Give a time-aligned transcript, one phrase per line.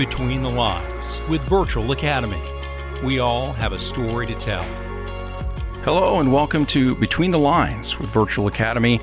[0.00, 2.40] Between the Lines with Virtual Academy.
[3.04, 4.62] We all have a story to tell.
[5.84, 8.98] Hello, and welcome to Between the Lines with Virtual Academy.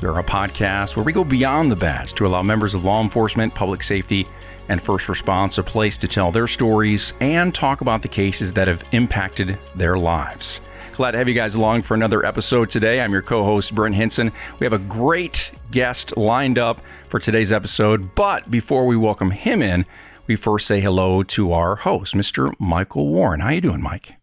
[0.00, 3.02] We are a podcast where we go beyond the badge to allow members of law
[3.02, 4.26] enforcement, public safety,
[4.70, 8.68] and first response a place to tell their stories and talk about the cases that
[8.68, 10.62] have impacted their lives.
[10.94, 13.02] Glad to have you guys along for another episode today.
[13.02, 14.32] I'm your co host, Brent Henson.
[14.58, 19.60] We have a great guest lined up for today's episode, but before we welcome him
[19.60, 19.84] in,
[20.28, 22.52] we first say hello to our host, Mr.
[22.60, 23.40] Michael Warren.
[23.40, 24.14] How are you doing, Mike?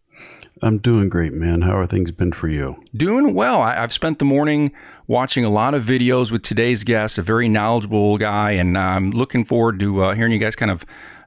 [0.62, 1.62] I'm doing great, man.
[1.62, 2.82] How are things been for you?
[2.96, 3.60] Doing well.
[3.60, 4.72] I, have spent the morning
[5.06, 9.44] watching a lot of videos with today's guest, a very knowledgeable guy, and I'm looking
[9.44, 10.86] forward to uh, hearing you guys kind of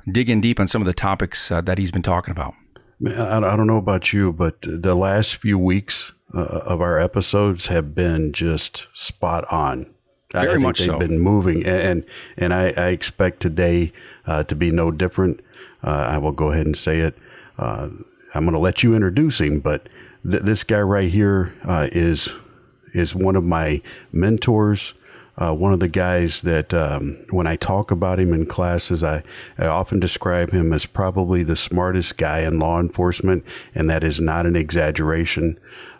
[0.09, 2.55] dig in deep on some of the topics uh, that he's been talking about.
[2.99, 6.97] Man, I, I, don't know about you, but the last few weeks uh, of our
[6.97, 9.93] episodes have been just spot on.
[10.31, 10.99] Very I, think much they've so.
[10.99, 12.05] been moving, and
[12.37, 13.91] and I, I expect today
[14.29, 15.41] uh, to be no different.
[15.83, 17.17] Uh, I will go ahead and say it.
[17.57, 17.89] Uh,
[18.35, 19.89] I'm going to let you introduce him, but
[20.29, 22.33] th- this guy right here uh, is
[22.93, 23.81] is one of my
[24.11, 24.93] mentors.
[25.37, 29.23] Uh, one of the guys that um, when I talk about him in classes, I,
[29.57, 34.19] I often describe him as probably the smartest guy in law enforcement, and that is
[34.19, 35.57] not an exaggeration.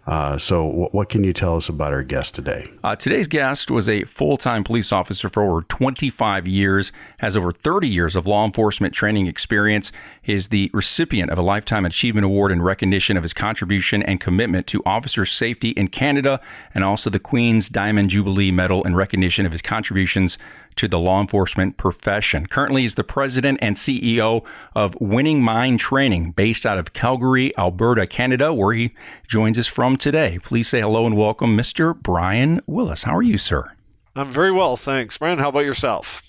[0.10, 2.68] Uh, so, w- what can you tell us about our guest today?
[2.84, 7.52] Uh, today's guest was a full time police officer for over 25 years, has over
[7.52, 9.92] 30 years of law enforcement training experience,
[10.26, 14.66] is the recipient of a Lifetime Achievement Award in recognition of his contribution and commitment
[14.66, 16.42] to officer safety in Canada,
[16.74, 20.40] and also the Queen's Diamond Jubilee Medal in recognition of his contributions
[20.80, 22.46] to the law enforcement profession.
[22.46, 28.08] Currently, he's the president and CEO of Winning Mind Training, based out of Calgary, Alberta,
[28.08, 28.94] Canada, where he
[29.28, 30.40] joins us from today.
[30.42, 31.94] Please say hello and welcome, Mr.
[32.02, 33.04] Brian Willis.
[33.04, 33.74] How are you, sir?
[34.16, 35.18] I'm very well, thanks.
[35.18, 36.24] Brian, how about yourself?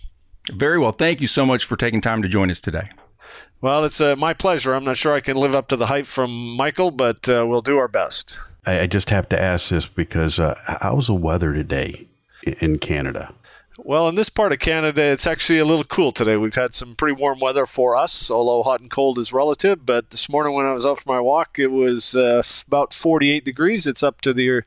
[0.53, 0.91] Very well.
[0.91, 2.91] Thank you so much for taking time to join us today.
[3.61, 4.75] Well, it's uh, my pleasure.
[4.75, 7.63] I'm not sure I can live up to the hype from Michael, but uh, we'll
[7.63, 8.41] do our best.
[8.67, 12.09] I, I, just have to ask this because uh, how's the weather today
[12.61, 13.33] in Canada?
[13.83, 16.37] Well, in this part of Canada, it's actually a little cool today.
[16.37, 19.87] We've had some pretty warm weather for us, although hot and cold is relative.
[19.87, 23.45] But this morning, when I was out for my walk, it was uh, about 48
[23.45, 23.87] degrees.
[23.87, 24.63] It's up to the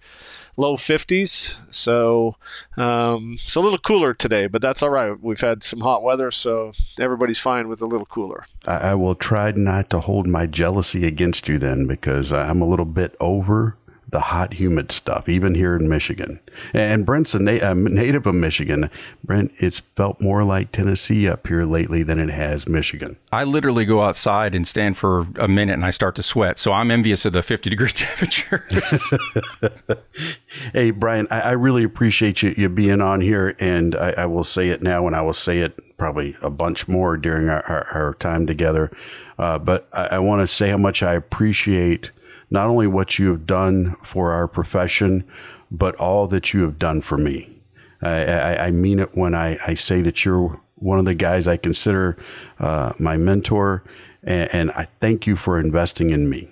[0.57, 2.37] low 50s, so
[2.75, 4.47] um, it's a little cooler today.
[4.47, 5.19] But that's all right.
[5.21, 8.45] We've had some hot weather, so everybody's fine with a little cooler.
[8.65, 12.67] I, I will try not to hold my jealousy against you then, because I'm a
[12.67, 13.77] little bit over
[14.13, 16.39] the hot, humid stuff, even here in Michigan.
[16.71, 18.89] And Brent's a na- native of Michigan.
[19.23, 23.17] Brent, it's felt more like Tennessee up here lately than it has Michigan.
[23.31, 26.59] I literally go outside and stand for a minute and I start to sweat.
[26.59, 29.13] So I'm envious of the 50 degree temperatures.
[30.73, 33.55] hey, Brian, I, I, really appreciate you, you being on here.
[33.59, 36.87] And I, I, will say it now, and I will say it probably a bunch
[36.87, 38.91] more during our, our, our time together.
[39.39, 42.11] Uh, but I, I want to say how much I appreciate–
[42.53, 45.25] not only what you have done for our profession,
[45.71, 47.49] but all that you have done for me.
[48.01, 51.47] I, I, I mean it when I, I say that you're one of the guys
[51.47, 52.15] I consider
[52.59, 53.83] uh, my mentor,
[54.21, 56.49] and, and, I thank you for investing in me.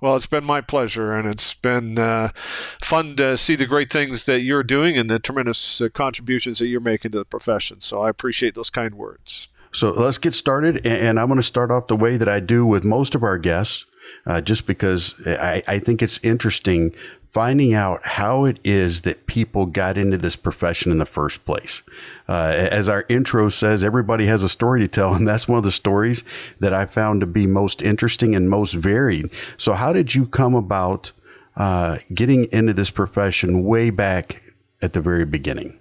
[0.00, 4.26] Well, it's been my pleasure, and it's been uh, fun to see the great things
[4.26, 7.80] that you're doing and the tremendous uh, contributions that you're making to the profession.
[7.80, 9.48] So I appreciate those kind words.
[9.72, 12.66] So let's get started, and I'm going to start off the way that I do
[12.66, 13.86] with most of our guests
[14.26, 16.94] uh, just because I, I think it's interesting
[17.30, 21.80] finding out how it is that people got into this profession in the first place.
[22.28, 25.64] Uh, as our intro says, everybody has a story to tell, and that's one of
[25.64, 26.24] the stories
[26.58, 29.30] that I found to be most interesting and most varied.
[29.56, 31.12] So, how did you come about
[31.56, 34.42] uh, getting into this profession way back
[34.82, 35.78] at the very beginning?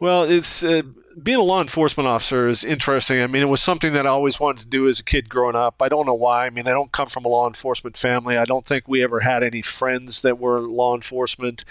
[0.00, 0.82] Well, it's uh,
[1.22, 3.20] being a law enforcement officer is interesting.
[3.20, 5.56] I mean, it was something that I always wanted to do as a kid growing
[5.56, 5.82] up.
[5.82, 6.46] I don't know why.
[6.46, 8.36] I mean, I don't come from a law enforcement family.
[8.36, 11.64] I don't think we ever had any friends that were law enforcement.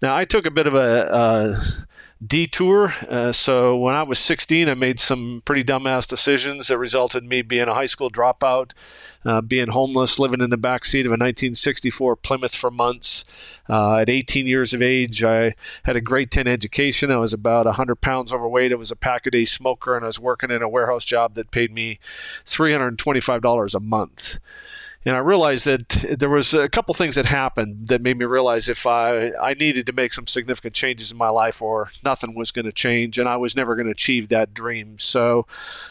[0.00, 1.60] Now, I took a bit of a, uh,
[2.24, 2.92] detour.
[3.08, 7.28] Uh, so when I was 16, I made some pretty dumbass decisions that resulted in
[7.28, 8.72] me being a high school dropout,
[9.24, 13.24] uh, being homeless, living in the back seat of a 1964 Plymouth for months.
[13.68, 17.10] Uh, at 18 years of age, I had a grade 10 education.
[17.10, 18.72] I was about 100 pounds overweight.
[18.72, 21.34] I was a pack a day smoker, and I was working in a warehouse job
[21.34, 21.98] that paid me
[22.44, 24.38] $325 a month.
[25.04, 25.88] And I realized that
[26.18, 29.86] there was a couple things that happened that made me realize if I I needed
[29.86, 33.28] to make some significant changes in my life or nothing was going to change and
[33.28, 34.98] I was never going to achieve that dream.
[34.98, 35.46] So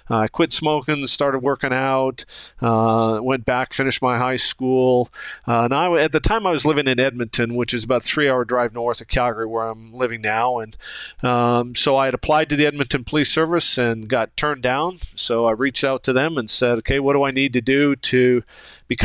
[0.10, 2.26] uh, I quit smoking, started working out,
[2.62, 5.10] uh, went back, finished my high school.
[5.48, 8.30] Uh, and I, at the time I was living in Edmonton, which is about three
[8.30, 10.60] hour drive north of Calgary, where I'm living now.
[10.60, 10.78] And
[11.24, 14.98] um, so I had applied to the Edmonton Police Service and got turned down.
[15.00, 17.96] So I reached out to them and said, okay, what do I need to do
[17.96, 18.44] to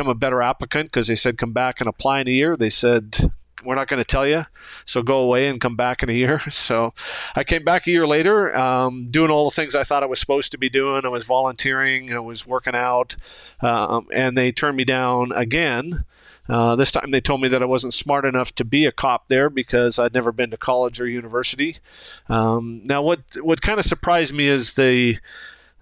[0.08, 2.56] a better applicant because they said come back and apply in a year.
[2.56, 3.32] They said
[3.64, 4.46] we're not going to tell you,
[4.84, 6.40] so go away and come back in a year.
[6.50, 6.94] So
[7.34, 10.18] I came back a year later, um, doing all the things I thought I was
[10.20, 11.04] supposed to be doing.
[11.04, 13.16] I was volunteering, I was working out,
[13.60, 16.04] um, and they turned me down again.
[16.48, 19.28] Uh, this time they told me that I wasn't smart enough to be a cop
[19.28, 21.76] there because I'd never been to college or university.
[22.28, 25.18] Um, now, what what kind of surprised me is the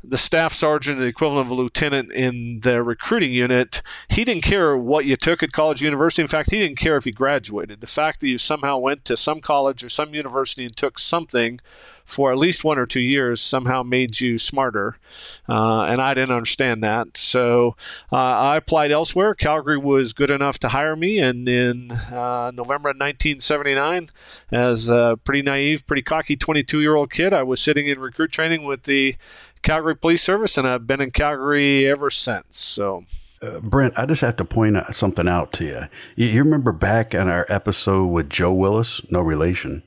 [0.04, 4.76] the staff sergeant, the equivalent of a lieutenant in the recruiting unit, he didn't care
[4.76, 6.22] what you took at college, university.
[6.22, 7.80] In fact, he didn't care if you graduated.
[7.80, 11.60] The fact that you somehow went to some college or some university and took something
[12.04, 14.96] for at least one or two years somehow made you smarter.
[15.48, 17.16] Uh, and I didn't understand that.
[17.16, 17.76] So
[18.10, 19.34] uh, I applied elsewhere.
[19.34, 21.18] Calgary was good enough to hire me.
[21.18, 24.10] And in uh, November of 1979,
[24.50, 28.32] as a pretty naive, pretty cocky 22 year old kid, I was sitting in recruit
[28.32, 29.16] training with the
[29.62, 32.58] Calgary Police Service, and I've been in Calgary ever since.
[32.58, 33.04] So.
[33.40, 35.80] Uh, Brent, I just have to point something out to you.
[36.14, 36.26] you.
[36.26, 39.82] You remember back in our episode with Joe Willis, no relation,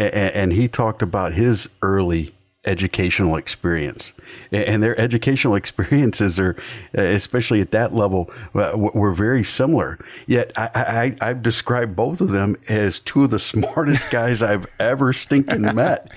[0.00, 2.34] and, and he talked about his early
[2.66, 4.12] educational experience.
[4.52, 6.56] And their educational experiences are
[6.92, 9.98] especially at that level uh, were very similar.
[10.26, 14.66] Yet I, I have described both of them as two of the smartest guys i've
[14.78, 16.10] ever stinking met.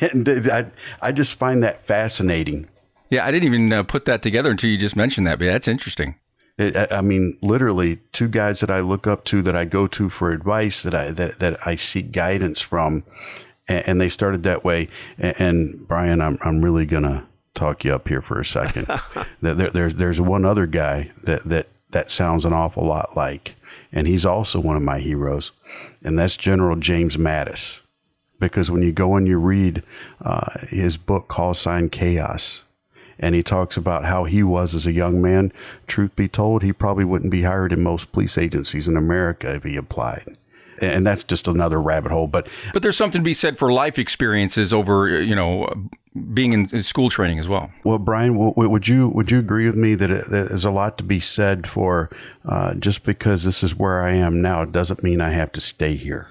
[0.00, 0.70] And I,
[1.00, 2.68] I just find that fascinating.
[3.08, 5.66] Yeah i didn't even uh, put that together until you just mentioned that but that's
[5.66, 6.14] interesting
[6.60, 10.30] I mean, literally, two guys that I look up to, that I go to for
[10.30, 13.04] advice, that I that, that I seek guidance from,
[13.66, 14.88] and, and they started that way.
[15.18, 18.88] And, and, Brian, I'm I'm really gonna talk you up here for a second.
[19.40, 23.56] there, there's there's one other guy that that that sounds an awful lot like,
[23.90, 25.52] and he's also one of my heroes,
[26.02, 27.80] and that's General James Mattis.
[28.38, 29.82] Because when you go and you read
[30.22, 32.62] uh, his book, Call Sign Chaos,
[33.20, 35.52] and he talks about how he was as a young man.
[35.86, 39.62] Truth be told, he probably wouldn't be hired in most police agencies in America if
[39.62, 40.36] he applied
[40.82, 42.26] and that's just another rabbit hole.
[42.26, 45.68] But but there's something to be said for life experiences over you know
[46.34, 47.70] being in school training as well.
[47.84, 51.20] Well, Brian, would you would you agree with me that, there's a lot to be
[51.20, 52.10] said for
[52.44, 55.96] uh, just because this is where I am now doesn't mean I have to stay
[55.96, 56.28] here.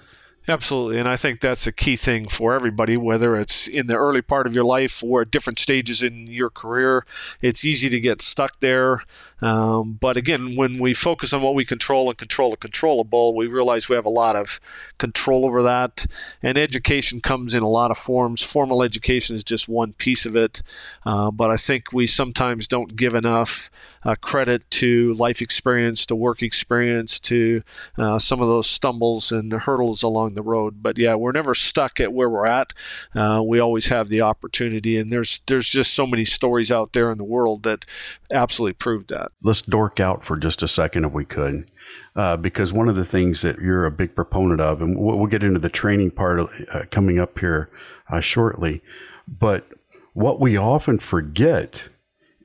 [0.48, 0.98] Absolutely.
[0.98, 4.48] And I think that's a key thing for everybody, whether it's in the early part
[4.48, 7.04] of your life or at different stages in your career.
[7.40, 9.04] It's easy to get stuck there.
[9.42, 13.46] Um, but again, when we focus on what we control and control the controllable, we
[13.46, 14.60] realize we have a lot of
[14.98, 16.08] control over that.
[16.42, 18.42] And education comes in a lot of forms.
[18.42, 20.64] Formal education is just one piece of it.
[21.06, 23.70] Uh, but I think we sometimes don't give enough
[24.04, 27.62] uh, credit to life experience, to work experience, to
[28.00, 30.82] uh, some of those stumbles and hurdles along the the road.
[30.82, 32.74] But yeah, we're never stuck at where we're at.
[33.14, 37.12] Uh, we always have the opportunity, and there's there's just so many stories out there
[37.12, 37.86] in the world that
[38.34, 39.32] absolutely prove that.
[39.44, 41.70] Let's dork out for just a second, if we could.
[42.16, 45.28] Uh, because one of the things that you're a big proponent of, and we'll, we'll
[45.28, 47.70] get into the training part of, uh, coming up here
[48.10, 48.82] uh, shortly,
[49.28, 49.68] but
[50.14, 51.84] what we often forget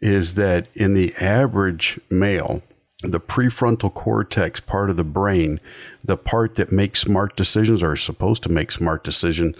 [0.00, 2.62] is that in the average male,
[3.10, 5.60] the prefrontal cortex part of the brain,
[6.02, 9.56] the part that makes smart decisions or is supposed to make smart decisions,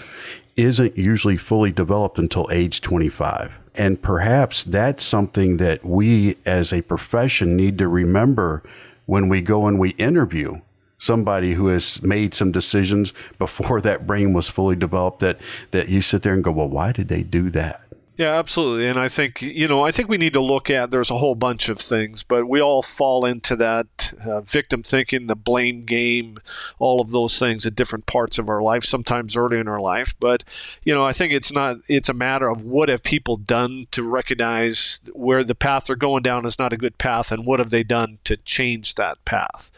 [0.56, 3.52] isn't usually fully developed until age 25.
[3.75, 8.62] And perhaps that's something that we as a profession need to remember
[9.07, 10.61] when we go and we interview
[10.99, 15.38] somebody who has made some decisions before that brain was fully developed that
[15.73, 17.83] that you sit there and go, "Well, why did they do that?"
[18.16, 18.87] Yeah, absolutely.
[18.87, 21.35] And I think, you know, I think we need to look at there's a whole
[21.35, 26.38] bunch of things, but we all fall into that uh, victim thinking, the blame game,
[26.78, 30.14] all of those things at different parts of our life, sometimes early in our life.
[30.21, 30.44] But,
[30.85, 34.04] you know, I think it's not, it's a matter of what have people done to
[34.04, 37.71] recognize where the path they're going down is not a good path and what have
[37.71, 39.73] they done to change that path.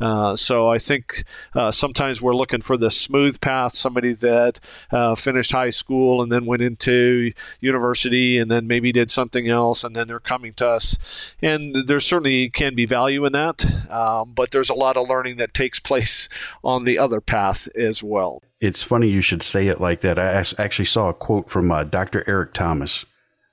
[0.00, 1.22] Uh, so I think
[1.54, 4.58] uh, sometimes we're looking for the smooth path, somebody that
[4.90, 7.32] uh, finished high school and then went into
[7.76, 11.34] university and then maybe did something else and then they're coming to us.
[11.42, 15.36] And there certainly can be value in that, um, but there's a lot of learning
[15.36, 16.28] that takes place
[16.64, 18.42] on the other path as well.
[18.60, 20.18] It's funny you should say it like that.
[20.18, 22.24] I actually saw a quote from uh, Dr.
[22.26, 23.04] Eric Thomas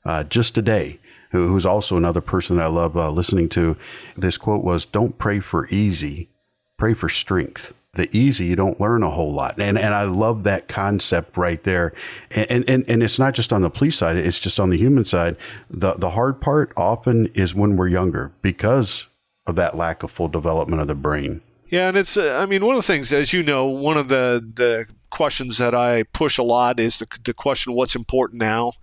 [0.06, 1.00] uh, just today
[1.32, 3.76] who, who's also another person I love uh, listening to.
[4.16, 6.30] This quote was, "Don't pray for easy,
[6.78, 9.60] pray for strength." The easy, you don't learn a whole lot.
[9.60, 11.94] And and I love that concept right there.
[12.32, 15.06] And and, and it's not just on the police side, it's just on the human
[15.06, 15.38] side.
[15.70, 19.08] The the hard part often is when we're younger because
[19.46, 21.42] of that lack of full development of the brain.
[21.68, 24.08] Yeah, and it's uh, I mean one of the things as you know, one of
[24.08, 28.74] the the questions that I push a lot is the, the question what's important now.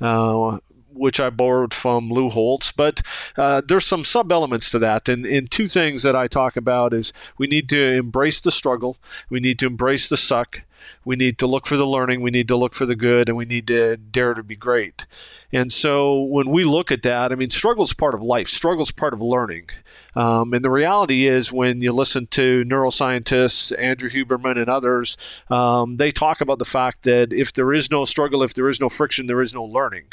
[0.00, 0.58] Uh,
[1.06, 2.72] which I borrowed from Lou Holtz.
[2.72, 3.00] But
[3.36, 5.08] uh, there's some sub elements to that.
[5.08, 8.96] And, and two things that I talk about is we need to embrace the struggle,
[9.30, 10.62] we need to embrace the suck,
[11.04, 13.36] we need to look for the learning, we need to look for the good, and
[13.36, 15.06] we need to dare to be great.
[15.52, 18.82] And so when we look at that, I mean, struggle is part of life, struggle
[18.82, 19.68] is part of learning.
[20.16, 25.16] Um, and the reality is, when you listen to neuroscientists, Andrew Huberman, and others,
[25.50, 28.80] um, they talk about the fact that if there is no struggle, if there is
[28.80, 30.06] no friction, there is no learning.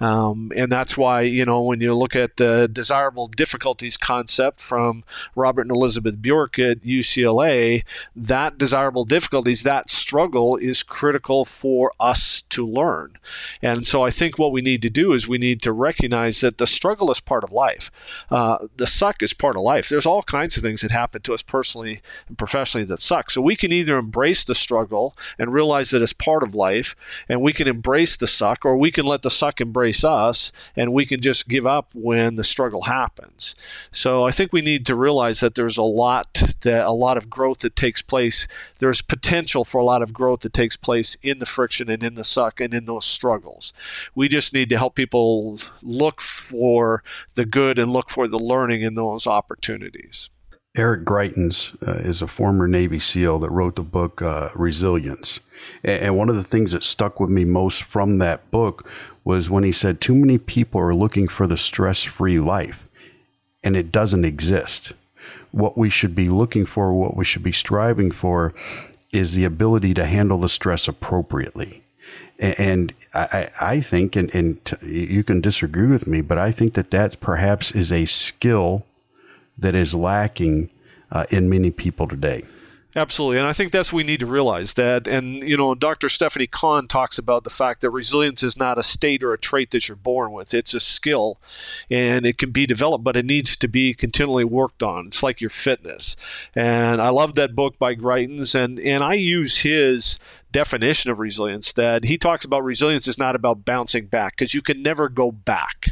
[0.00, 5.04] Um, and that's why, you know, when you look at the desirable difficulties concept from
[5.34, 7.84] Robert and Elizabeth Bjork at UCLA,
[8.14, 13.18] that desirable difficulties, that struggle is critical for us to learn.
[13.60, 16.58] And so I think what we need to do is we need to recognize that
[16.58, 17.90] the struggle is part of life.
[18.30, 19.88] Uh, the suck is part of life.
[19.88, 23.32] There's all kinds of things that happen to us personally and professionally that suck.
[23.32, 26.94] So we can either embrace the struggle and realize that it's part of life,
[27.28, 30.92] and we can embrace the suck, or we can let the suck embrace us and
[30.92, 33.56] we can just give up when the struggle happens.
[33.90, 37.28] So I think we need to realize that there's a lot that a lot of
[37.28, 38.46] growth that takes place.
[38.78, 42.14] There's potential for a lot of growth that takes place in the friction and in
[42.14, 43.72] the suck and in those struggles.
[44.14, 47.02] We just need to help people look for
[47.34, 50.30] the good and look for the learning in those opportunities.
[50.76, 55.40] Eric Greitens uh, is a former Navy SEAL that wrote the book uh, Resilience.
[55.82, 58.86] And one of the things that stuck with me most from that book
[59.24, 62.86] was when he said, Too many people are looking for the stress free life,
[63.64, 64.92] and it doesn't exist.
[65.50, 68.52] What we should be looking for, what we should be striving for,
[69.12, 71.82] is the ability to handle the stress appropriately.
[72.38, 76.90] And I, I think, and, and you can disagree with me, but I think that
[76.90, 78.84] that perhaps is a skill
[79.56, 80.70] that is lacking
[81.10, 82.44] uh, in many people today.
[82.96, 83.36] Absolutely.
[83.36, 85.06] And I think that's what we need to realize that.
[85.06, 86.08] And, you know, Dr.
[86.08, 89.70] Stephanie Conn talks about the fact that resilience is not a state or a trait
[89.72, 91.38] that you're born with, it's a skill
[91.90, 95.08] and it can be developed, but it needs to be continually worked on.
[95.08, 96.16] It's like your fitness.
[96.56, 100.18] And I love that book by Greitens, and, and I use his
[100.50, 104.62] definition of resilience that he talks about resilience is not about bouncing back because you
[104.62, 105.88] can never go back.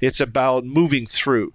[0.00, 1.52] It's about moving through.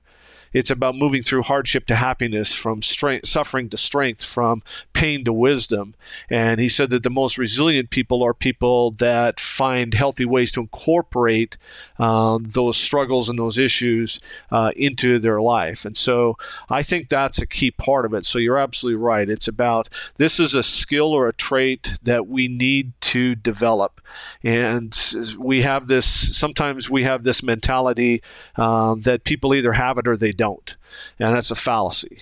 [0.53, 4.61] It's about moving through hardship to happiness, from strength, suffering to strength, from
[4.93, 5.95] pain to wisdom.
[6.29, 10.61] And he said that the most resilient people are people that find healthy ways to
[10.61, 11.57] incorporate
[11.97, 14.19] um, those struggles and those issues
[14.51, 15.85] uh, into their life.
[15.85, 16.37] And so
[16.69, 18.25] I think that's a key part of it.
[18.25, 19.29] So you're absolutely right.
[19.29, 23.99] It's about this is a skill or a trait that we need to develop.
[24.43, 24.95] And
[25.39, 26.05] we have this,
[26.37, 28.21] sometimes we have this mentality
[28.55, 30.75] um, that people either have it or they don't don't.
[31.19, 32.17] And that's a fallacy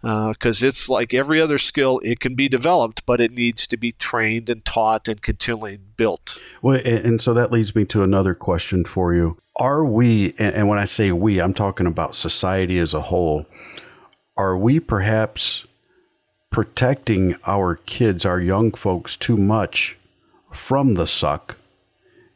[0.00, 3.76] because uh, it's like every other skill, it can be developed, but it needs to
[3.76, 6.38] be trained and taught and continually built.
[6.62, 9.38] Well, and, so that leads me to another question for you.
[9.56, 13.46] Are we, and when I say we, I'm talking about society as a whole,
[14.36, 15.64] are we perhaps
[16.50, 19.96] protecting our kids, our young folks, too much
[20.52, 21.56] from the suck?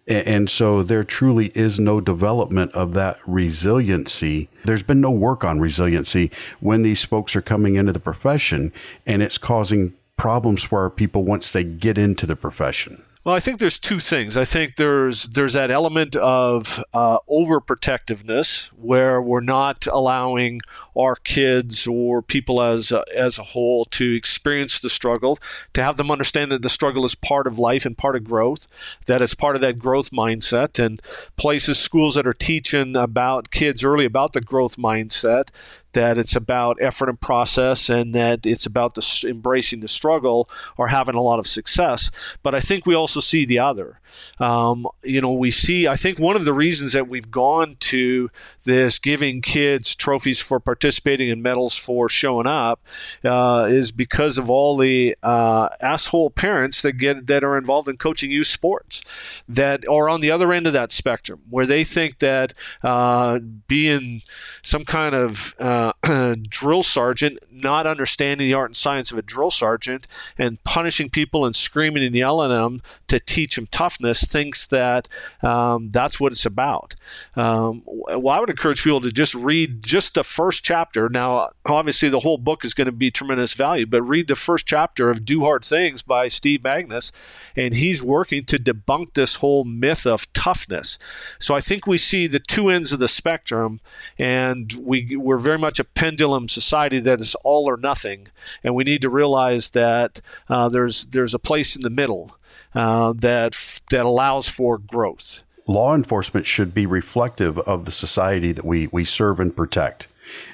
[0.09, 4.49] And so there truly is no development of that resiliency.
[4.65, 8.73] There's been no work on resiliency when these folks are coming into the profession,
[9.07, 13.05] and it's causing problems for our people once they get into the profession.
[13.25, 14.37] Well, I think there's two things.
[14.37, 20.61] I think there's there's that element of uh, overprotectiveness where we're not allowing
[20.97, 25.37] our kids or people as a, as a whole to experience the struggle,
[25.75, 28.69] to have them understand that the struggle is part of life and part of growth,
[29.07, 31.03] that it's part of that growth mindset, and
[31.37, 35.51] places, schools that are teaching about kids early about the growth mindset,
[35.93, 41.15] that it's about effort and process and that it's about embracing the struggle or having
[41.15, 42.11] a lot of success.
[42.43, 44.01] But I think we also see the other.
[44.41, 48.31] Um, you know, we see, I think one of the reasons that we've gone to
[48.65, 52.81] this giving kids trophies for participating and medals for showing up
[53.25, 57.97] uh, is because of all the uh, asshole parents that get that are involved in
[57.97, 59.03] coaching youth sports
[59.49, 64.23] that are on the other end of that spectrum where they think that uh, being
[64.63, 65.78] some kind of uh,
[66.49, 70.07] drill sergeant, not understanding the art and science of a drill sergeant,
[70.37, 75.09] and punishing people and screaming and yelling at them to teach them toughness thinks that
[75.43, 76.95] um, that's what it's about.
[77.37, 81.09] Um, well, I would encourage people to just read just the first chapter.
[81.09, 84.67] Now, obviously, the whole book is going to be tremendous value, but read the first
[84.67, 87.13] chapter of Do Hard Things by Steve Magness,
[87.57, 90.99] and he's working to debunk this whole myth of toughness.
[91.39, 93.81] So I think we see the two ends of the spectrum,
[94.19, 98.29] and we, we're very much a pendulum society that is all or nothing,
[98.65, 102.37] and we need to realize that uh, there's there's a place in the middle
[102.75, 105.45] uh, that that allows for growth.
[105.67, 110.09] Law enforcement should be reflective of the society that we we serve and protect.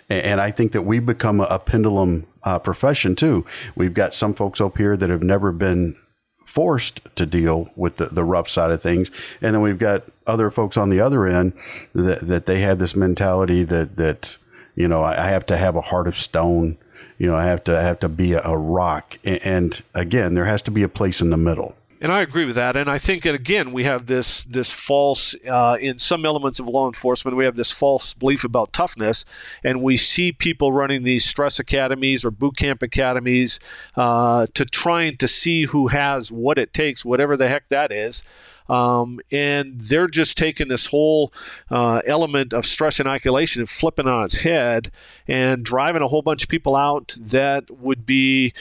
[0.08, 3.44] And I think that we become a, pendulum uh, profession too.
[3.74, 5.96] We've got some folks up here that have never been
[6.44, 9.10] forced to deal with the, the rough side of things.
[9.40, 11.54] And then we've got other folks on the other end
[11.94, 14.36] that, that they have this mentality that, that,
[14.74, 16.78] you know, I have to have a heart of stone.
[17.18, 19.18] You know, I have to I have to be a, rock.
[19.24, 21.76] And again, there has to be a place in the middle.
[22.00, 22.76] And I agree with that.
[22.76, 26.68] And I think that again, we have this this false uh, in some elements of
[26.68, 27.36] law enforcement.
[27.36, 29.24] We have this false belief about toughness,
[29.62, 33.58] and we see people running these stress academies or boot camp academies
[33.96, 38.22] uh, to trying to see who has what it takes, whatever the heck that is.
[38.68, 41.32] Um, and they're just taking this whole
[41.70, 44.90] uh, element of stress inoculation and flipping on its head
[45.28, 48.52] and driving a whole bunch of people out that would be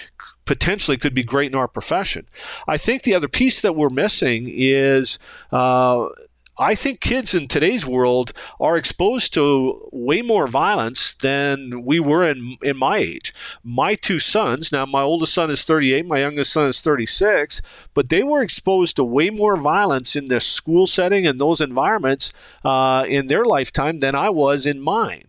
[0.45, 2.27] potentially could be great in our profession.
[2.67, 5.17] I think the other piece that we're missing is
[5.51, 6.07] uh,
[6.57, 12.29] I think kids in today's world are exposed to way more violence than we were
[12.29, 13.33] in in my age.
[13.63, 17.63] My two sons, now my oldest son is 38, my youngest son is 36,
[17.95, 22.31] but they were exposed to way more violence in the school setting and those environments
[22.63, 25.25] uh, in their lifetime than I was in mine.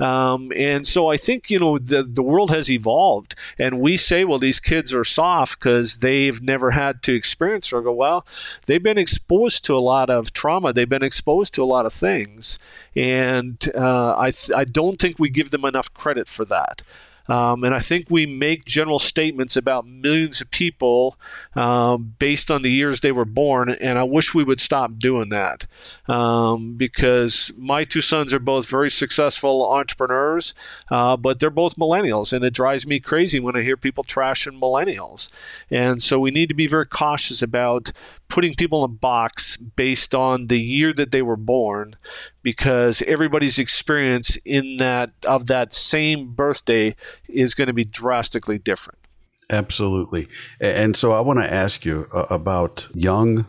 [0.00, 3.34] Um, and so I think, you know, the, the world has evolved.
[3.58, 7.82] And we say, well, these kids are soft because they've never had to experience or
[7.82, 8.26] go, Well,
[8.66, 11.92] they've been exposed to a lot of trauma, they've been exposed to a lot of
[11.92, 12.58] things.
[12.96, 16.82] And uh, I, th- I don't think we give them enough credit for that.
[17.28, 21.16] Um, and I think we make general statements about millions of people
[21.54, 23.70] um, based on the years they were born.
[23.70, 25.66] And I wish we would stop doing that
[26.06, 30.54] um, because my two sons are both very successful entrepreneurs,
[30.90, 32.32] uh, but they're both millennials.
[32.32, 35.30] And it drives me crazy when I hear people trashing millennials.
[35.70, 37.92] And so we need to be very cautious about
[38.28, 41.96] putting people in a box based on the year that they were born
[42.44, 46.94] because everybody's experience in that of that same birthday
[47.28, 49.00] is going to be drastically different.
[49.50, 50.28] Absolutely.
[50.60, 53.46] And so I want to ask you uh, about young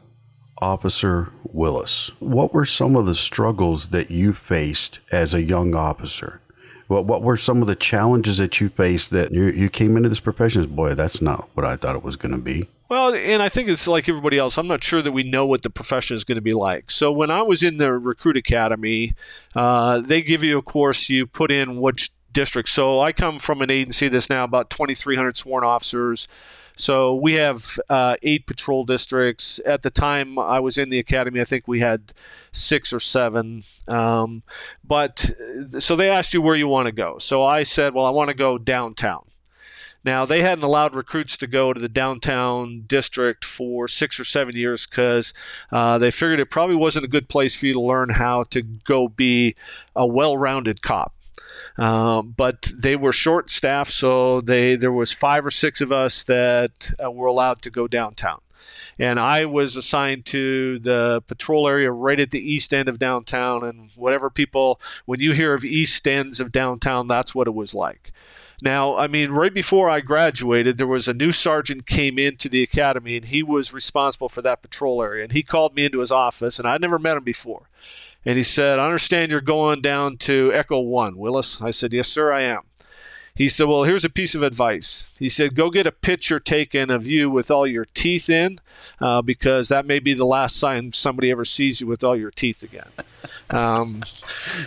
[0.60, 2.12] Officer Willis.
[2.20, 6.42] What were some of the struggles that you faced as a young officer?
[6.88, 10.10] What, what were some of the challenges that you faced that you, you came into
[10.10, 12.68] this profession boy, that's not what I thought it was going to be?
[12.88, 14.58] Well, and I think it's like everybody else.
[14.60, 16.92] I'm not sure that we know what the profession is going to be like.
[16.92, 19.14] So when I was in the recruit academy,
[19.56, 21.10] uh, they give you a course.
[21.10, 22.70] You put in which district.
[22.70, 26.28] So I come from an agency that's now about 2,300 sworn officers.
[26.76, 29.60] So we have uh, eight patrol districts.
[29.66, 32.14] At the time I was in the academy, I think we had
[32.52, 33.64] six or seven.
[33.88, 34.44] Um,
[34.84, 35.32] but
[35.80, 37.18] so they asked you where you want to go.
[37.18, 39.26] So I said, well, I want to go downtown.
[40.06, 44.56] Now, they hadn't allowed recruits to go to the downtown district for six or seven
[44.56, 45.34] years because
[45.72, 48.62] uh, they figured it probably wasn't a good place for you to learn how to
[48.62, 49.56] go be
[49.96, 51.12] a well rounded cop.
[51.78, 56.24] Uh, but they were short staffed, so they there was five or six of us
[56.24, 58.40] that uh, were allowed to go downtown
[59.00, 63.64] and I was assigned to the patrol area right at the east end of downtown.
[63.64, 67.74] And whatever people, when you hear of east ends of downtown, that's what it was
[67.74, 68.12] like.
[68.62, 72.64] Now, I mean, right before I graduated, there was a new sergeant came into the
[72.64, 75.24] academy, and he was responsible for that patrol area.
[75.24, 77.70] And he called me into his office, and I'd never met him before.
[78.26, 82.08] And he said, "I understand you're going down to Echo One, Willis." I said, "Yes,
[82.08, 82.62] sir, I am."
[83.36, 85.14] He said, Well, here's a piece of advice.
[85.20, 88.60] He said, Go get a picture taken of you with all your teeth in,
[89.02, 92.32] uh, because that may be the last time somebody ever sees you with all your
[92.32, 92.88] teeth again.
[93.50, 94.04] Um,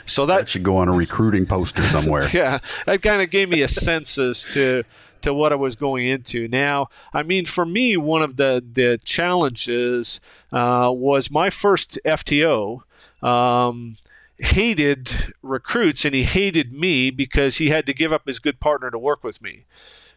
[0.05, 2.29] so that, that should go on a recruiting poster somewhere.
[2.35, 4.85] yeah, that kind of gave me a sense as to
[5.23, 6.47] to what I was going into.
[6.47, 10.21] Now, I mean, for me, one of the the challenges
[10.53, 12.83] uh, was my first FTO.
[13.23, 13.97] Um,
[14.39, 18.91] hated recruits and he hated me because he had to give up his good partner
[18.91, 19.65] to work with me.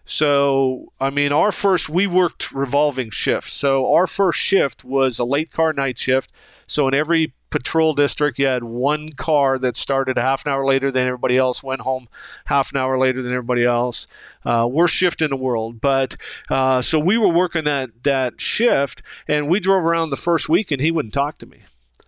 [0.06, 3.54] So, I mean, our first, we worked revolving shifts.
[3.54, 6.32] So, our first shift was a late car night shift.
[6.68, 8.40] So, in every patrol district.
[8.40, 12.08] You had one car that started half an hour later than everybody else, went home
[12.46, 14.08] half an hour later than everybody else.
[14.44, 15.80] Uh, worst shift in the world.
[15.80, 16.16] But
[16.50, 20.72] uh, so we were working that that shift, and we drove around the first week,
[20.72, 21.60] and he wouldn't talk to me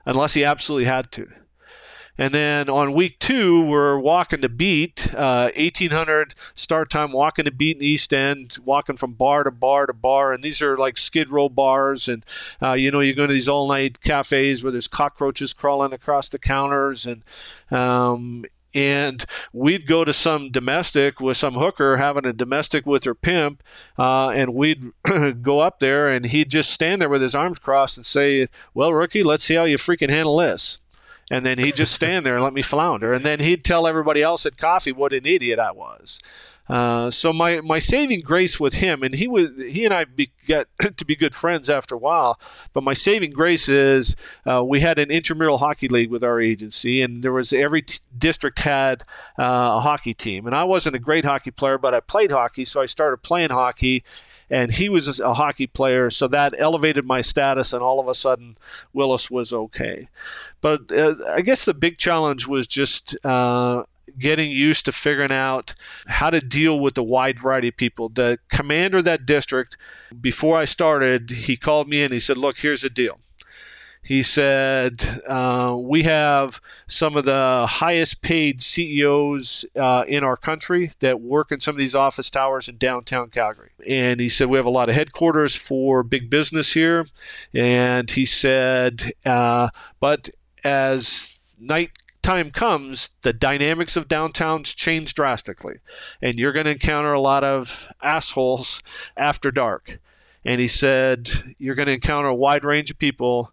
[0.05, 1.27] unless he absolutely had to.
[2.15, 7.51] And then on week two, we're walking to beat, uh, 1800 start time, walking to
[7.51, 10.31] beat in the East End, walking from bar to bar to bar.
[10.31, 12.07] And these are like skid row bars.
[12.07, 12.23] And,
[12.61, 16.29] uh, you know, you go to these all night cafes where there's cockroaches crawling across
[16.29, 17.07] the counters.
[17.07, 17.23] And,
[17.71, 23.15] um, and we'd go to some domestic with some hooker having a domestic with her
[23.15, 23.63] pimp,
[23.97, 24.91] uh, and we'd
[25.41, 28.93] go up there, and he'd just stand there with his arms crossed and say, "Well,
[28.93, 30.79] rookie, let's see how you freaking handle this."
[31.31, 33.13] and then he'd just stand there and let me flounder.
[33.13, 36.19] And then he'd tell everybody else at coffee what an idiot I was.
[36.69, 40.31] Uh, so my, my saving grace with him, and he was he and I be,
[40.47, 42.39] got to be good friends after a while.
[42.71, 44.15] But my saving grace is
[44.49, 47.99] uh, we had an intramural hockey league with our agency, and there was every t-
[48.17, 49.03] district had
[49.37, 50.45] uh, a hockey team.
[50.45, 53.49] And I wasn't a great hockey player, but I played hockey, so I started playing
[53.49, 54.03] hockey
[54.49, 58.13] and he was a hockey player, so that elevated my status, and all of a
[58.13, 58.55] sudden,
[58.93, 60.09] Willis was okay.
[60.61, 63.83] But uh, I guess the big challenge was just uh,
[64.17, 65.73] getting used to figuring out
[66.07, 68.09] how to deal with the wide variety of people.
[68.09, 69.77] The commander of that district,
[70.19, 73.19] before I started, he called me and he said, Look, here's the deal.
[74.03, 80.91] He said, uh, We have some of the highest paid CEOs uh, in our country
[80.99, 83.71] that work in some of these office towers in downtown Calgary.
[83.87, 87.07] And he said, We have a lot of headquarters for big business here.
[87.53, 89.69] And he said, uh,
[90.01, 90.29] But
[90.65, 91.91] as night
[92.23, 95.75] time comes, the dynamics of downtowns change drastically,
[96.21, 98.81] and you're going to encounter a lot of assholes
[99.15, 99.99] after dark.
[100.45, 103.51] And he said, You're going to encounter a wide range of people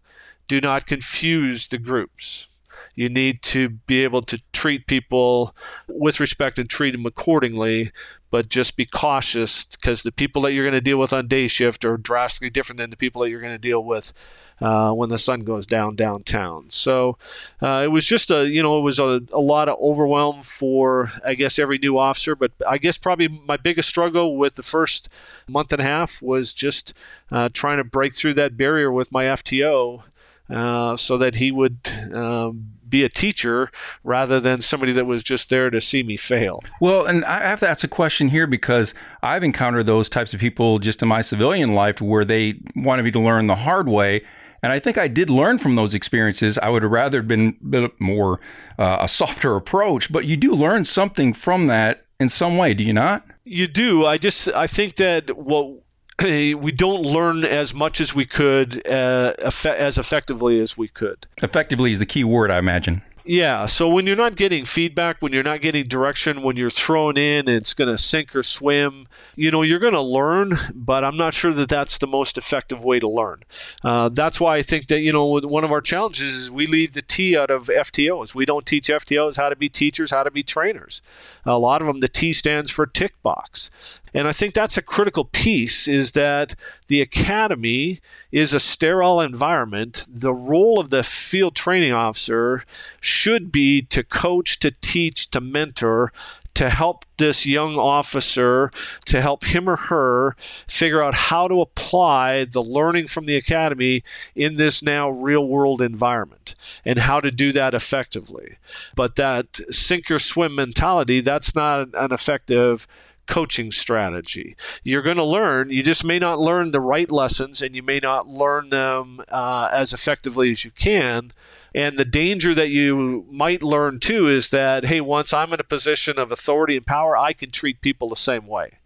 [0.48, 2.48] do not confuse the groups.
[2.96, 5.54] You need to be able to treat people
[5.87, 7.92] with respect and treat them accordingly,
[8.30, 11.48] but just be cautious because the people that you're going to deal with on day
[11.48, 14.12] shift are drastically different than the people that you're going to deal with
[14.60, 16.70] uh, when the sun goes down downtown.
[16.70, 17.18] So
[17.60, 21.12] uh, it was just a, you know, it was a, a lot of overwhelm for,
[21.24, 22.36] I guess, every new officer.
[22.36, 25.08] But I guess probably my biggest struggle with the first
[25.48, 26.96] month and a half was just
[27.30, 30.02] uh, trying to break through that barrier with my FTO
[30.48, 31.78] uh, so that he would
[32.14, 33.70] um, be a teacher
[34.05, 36.62] rather than somebody that was just there to see me fail.
[36.81, 40.40] Well, and I have to ask a question here because I've encountered those types of
[40.40, 44.22] people just in my civilian life where they wanted me to learn the hard way.
[44.62, 46.59] And I think I did learn from those experiences.
[46.59, 48.40] I would have rather been a bit more
[48.79, 52.85] uh, a softer approach, but you do learn something from that in some way, do
[52.85, 53.24] you not?
[53.44, 54.05] You do.
[54.05, 55.83] I just I think that what
[56.22, 59.33] we don't learn as much as we could uh,
[59.64, 61.26] as effectively as we could.
[61.42, 63.02] Effectively is the key word, I imagine.
[63.24, 63.66] Yeah.
[63.66, 67.48] So when you're not getting feedback, when you're not getting direction, when you're thrown in,
[67.48, 69.06] it's going to sink or swim.
[69.37, 72.83] You know, you're going to learn, but I'm not sure that that's the most effective
[72.83, 73.42] way to learn.
[73.85, 76.94] Uh, that's why I think that you know one of our challenges is we leave
[76.94, 78.35] the T out of FTOs.
[78.35, 81.02] We don't teach FTOs how to be teachers, how to be trainers.
[81.44, 83.99] A lot of them, the T stands for tick box.
[84.12, 86.54] And I think that's a critical piece is that
[86.88, 88.00] the academy
[88.32, 90.06] is a sterile environment.
[90.08, 92.64] The role of the field training officer
[93.00, 96.12] should be to coach, to teach, to mentor,
[96.54, 98.70] to help this young officer,
[99.06, 104.02] to help him or her figure out how to apply the learning from the academy
[104.34, 108.56] in this now real world environment and how to do that effectively.
[108.94, 112.86] But that sink or swim mentality, that's not an effective
[113.30, 114.56] coaching strategy.
[114.82, 118.00] You're going to learn, you just may not learn the right lessons and you may
[118.00, 121.30] not learn them uh, as effectively as you can.
[121.72, 125.64] And the danger that you might learn too is that, hey, once I'm in a
[125.64, 128.79] position of authority and power, I can treat people the same way.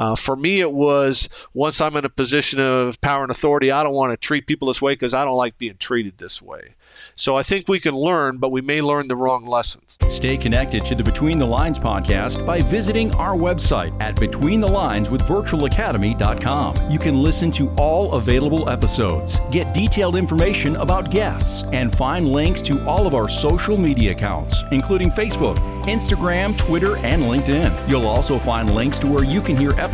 [0.00, 3.82] Uh, for me, it was once I'm in a position of power and authority, I
[3.82, 6.74] don't want to treat people this way because I don't like being treated this way.
[7.14, 9.98] So I think we can learn, but we may learn the wrong lessons.
[10.08, 16.90] Stay connected to the Between the Lines podcast by visiting our website at betweenthelineswithvirtualacademy.com.
[16.90, 22.62] You can listen to all available episodes, get detailed information about guests, and find links
[22.62, 27.88] to all of our social media accounts, including Facebook, Instagram, Twitter, and LinkedIn.
[27.88, 29.89] You'll also find links to where you can hear episodes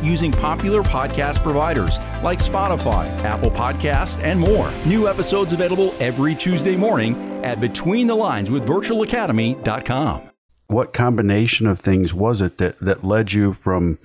[0.00, 4.72] using popular podcast providers like Spotify, Apple Podcasts, and more.
[4.86, 10.30] New episodes available every Tuesday morning at BetweenTheLinesWithVirtualAcademy.com.
[10.66, 13.98] What combination of things was it that, that led you from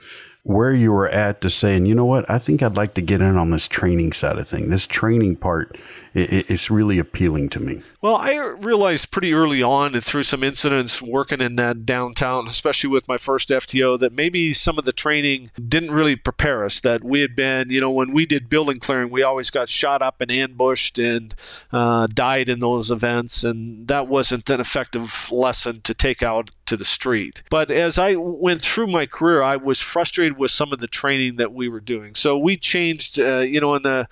[0.44, 3.22] where you were at to saying, you know what, I think I'd like to get
[3.22, 4.70] in on this training side of thing.
[4.70, 5.78] This training part
[6.14, 7.82] it, it's really appealing to me.
[8.02, 12.90] Well, I realized pretty early on and through some incidents working in that downtown, especially
[12.90, 16.80] with my first FTO, that maybe some of the training didn't really prepare us.
[16.82, 20.02] That we had been, you know, when we did building clearing, we always got shot
[20.02, 21.34] up and ambushed and
[21.72, 26.78] uh, died in those events, and that wasn't an effective lesson to take out to
[26.78, 27.44] the street.
[27.50, 31.38] But as I went through my career, I was frustrated with some of the training
[31.38, 32.16] that we were doing.
[32.16, 34.08] So we changed, uh, you know, in the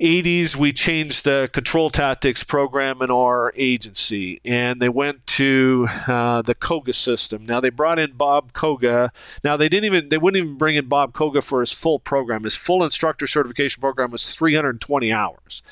[0.00, 6.42] 80s, we changed the control tactics program in our agency, and they went to uh,
[6.42, 7.46] the Koga system.
[7.46, 9.10] Now they brought in Bob Koga.
[9.42, 12.44] Now they didn't even they wouldn't even bring in Bob Koga for his full program.
[12.44, 15.62] His full instructor certification program was 320 hours.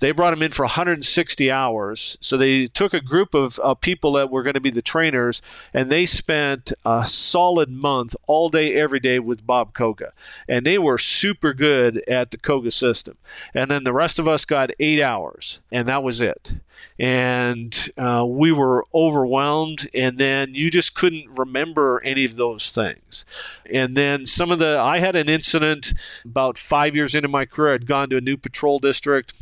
[0.00, 2.18] They brought him in for 160 hours.
[2.20, 5.40] So they took a group of uh, people that were going to be the trainers,
[5.72, 10.12] and they spent a solid month, all day, every day with Bob Koga.
[10.48, 13.16] And they were super good at the Koga system.
[13.54, 16.54] And then the rest of us got eight hours, and that was it
[16.98, 23.24] and uh, we were overwhelmed and then you just couldn't remember any of those things
[23.70, 27.74] and then some of the i had an incident about five years into my career
[27.74, 29.32] i'd gone to a new patrol district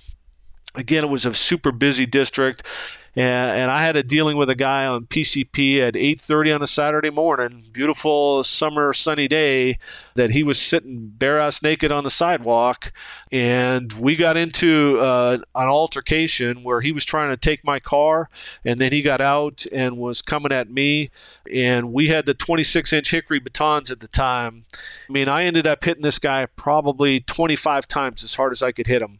[0.78, 2.62] Again, it was a super busy district
[3.18, 6.68] and, and I had a dealing with a guy on PCP at 8:30 on a
[6.68, 9.78] Saturday morning, beautiful summer sunny day,
[10.14, 12.92] that he was sitting bare ass naked on the sidewalk,
[13.32, 18.30] and we got into uh, an altercation where he was trying to take my car,
[18.64, 21.10] and then he got out and was coming at me,
[21.52, 24.64] and we had the 26 inch hickory batons at the time.
[25.08, 28.70] I mean, I ended up hitting this guy probably 25 times as hard as I
[28.70, 29.18] could hit him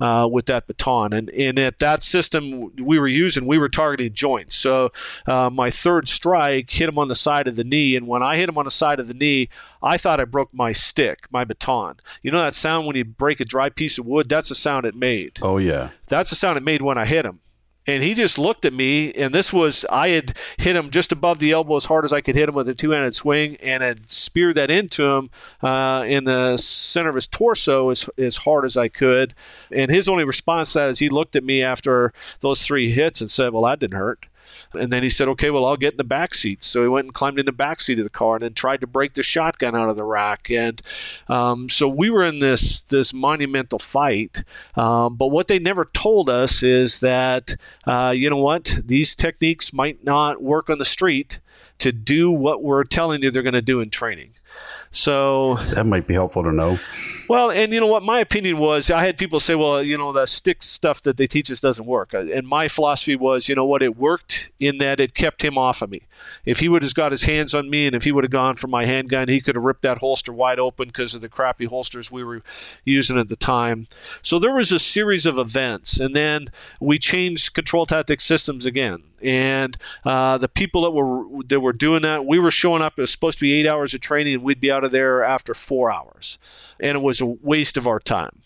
[0.00, 4.12] uh, with that baton, and and at that system we were using we were targeting
[4.12, 4.56] joints.
[4.56, 4.90] So
[5.26, 8.36] uh, my third strike hit him on the side of the knee, and when I
[8.36, 9.48] hit him on the side of the knee,
[9.82, 11.96] I thought I broke my stick, my baton.
[12.22, 14.28] You know that sound when you break a dry piece of wood?
[14.28, 15.38] That's the sound it made.
[15.42, 15.90] Oh yeah.
[16.08, 17.40] That's the sound it made when I hit him
[17.86, 21.38] and he just looked at me and this was i had hit him just above
[21.38, 24.10] the elbow as hard as i could hit him with a two-handed swing and had
[24.10, 25.30] speared that into him
[25.62, 29.34] uh, in the center of his torso as, as hard as i could.
[29.70, 33.20] And his only response to that is he looked at me after those three hits
[33.20, 34.26] and said well that didn't hurt
[34.74, 36.62] and then he said, okay, well, I'll get in the back seat.
[36.64, 38.80] So he went and climbed in the back seat of the car and then tried
[38.82, 40.50] to break the shotgun out of the rack.
[40.50, 40.80] And
[41.28, 44.44] um, so we were in this, this monumental fight.
[44.76, 49.72] Um, but what they never told us is that, uh, you know what, these techniques
[49.72, 51.40] might not work on the street
[51.78, 54.34] to do what we're telling you they're going to do in training.
[54.92, 56.78] So that might be helpful to know.
[57.28, 60.12] Well, and you know what my opinion was, I had people say, well, you know,
[60.12, 62.12] the stick stuff that they teach us doesn't work.
[62.12, 65.56] Uh, and my philosophy was, you know what, it worked in that it kept him
[65.56, 66.08] off of me.
[66.44, 68.56] If he would have got his hands on me and if he would have gone
[68.56, 71.66] for my handgun, he could have ripped that holster wide open because of the crappy
[71.66, 72.42] holsters we were
[72.84, 73.86] using at the time.
[74.22, 76.48] So there was a series of events, and then
[76.80, 79.04] we changed control tactic systems again.
[79.22, 82.94] And uh, the people that were that were doing that, we were showing up.
[82.96, 85.22] It was supposed to be eight hours of training, and we'd be out of there
[85.22, 86.38] after four hours,
[86.78, 88.42] and it was a waste of our time.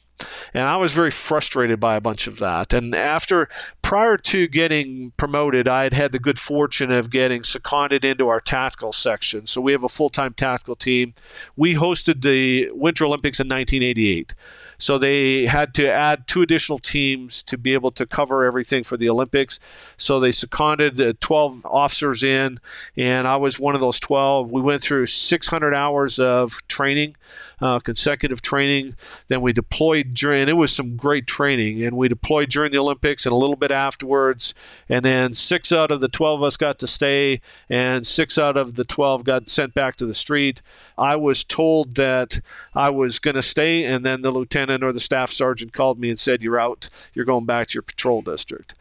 [0.53, 2.73] And I was very frustrated by a bunch of that.
[2.73, 3.49] And after,
[3.83, 8.41] prior to getting promoted, I had had the good fortune of getting seconded into our
[8.41, 9.47] tactical section.
[9.47, 11.15] So we have a full time tactical team.
[11.57, 14.35] We hosted the Winter Olympics in 1988.
[14.85, 18.99] So they had to add two additional teams to be able to cover everything for
[18.99, 19.59] the Olympics.
[19.97, 22.61] So they seconded uh, 12 officers in,
[22.94, 24.51] and I was one of those 12.
[24.51, 27.16] We went through 600 hours of training,
[27.62, 28.94] uh, consecutive training.
[29.29, 33.25] Then we deployed during, it was some great training, and we deployed during the Olympics
[33.25, 34.83] and a little bit afterwards.
[34.90, 38.59] And then six out of the 12 of us got to stay, and six out
[38.59, 40.61] of the 12 got sent back to the street.
[40.99, 42.42] I was told that
[42.75, 45.99] I was going to stay, and then the lieutenant lieutenant or the staff sergeant called
[45.99, 46.89] me and said, You're out.
[47.15, 48.75] You're going back to your patrol district.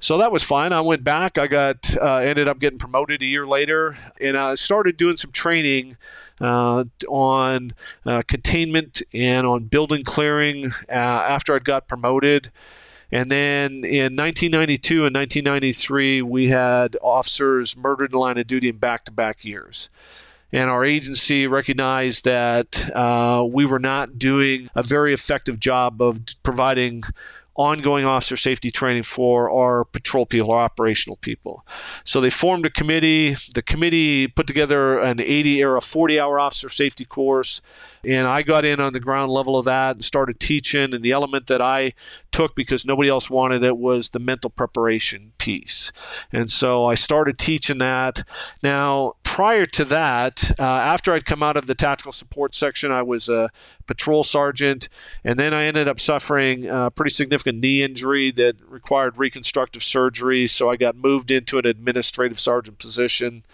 [0.00, 0.72] So that was fine.
[0.72, 1.38] I went back.
[1.38, 5.32] I got uh, ended up getting promoted a year later, and I started doing some
[5.32, 5.96] training
[6.40, 7.72] uh, on
[8.04, 12.50] uh, containment and on building clearing uh, after I got promoted.
[13.10, 18.78] And then in 1992 and 1993, we had officers murdered in line of duty in
[18.78, 19.88] back-to-back years
[20.54, 26.20] and our agency recognized that uh, we were not doing a very effective job of
[26.44, 27.02] providing
[27.56, 31.66] ongoing officer safety training for our patrol people, our operational people.
[32.04, 33.36] So they formed a committee.
[33.54, 37.60] The committee put together an 80 or a 40 hour officer safety course.
[38.04, 40.94] And I got in on the ground level of that and started teaching.
[40.94, 41.94] And the element that I
[42.32, 45.90] took because nobody else wanted it was the mental preparation piece.
[46.32, 48.22] And so I started teaching that.
[48.62, 53.02] Now, prior to that, uh, after I'd come out of the tactical support section, I
[53.02, 53.50] was a
[53.84, 54.88] patrol sergeant,
[55.24, 60.46] and then I ended up suffering a pretty significant knee injury that required reconstructive surgery.
[60.46, 63.44] So I got moved into an administrative sergeant position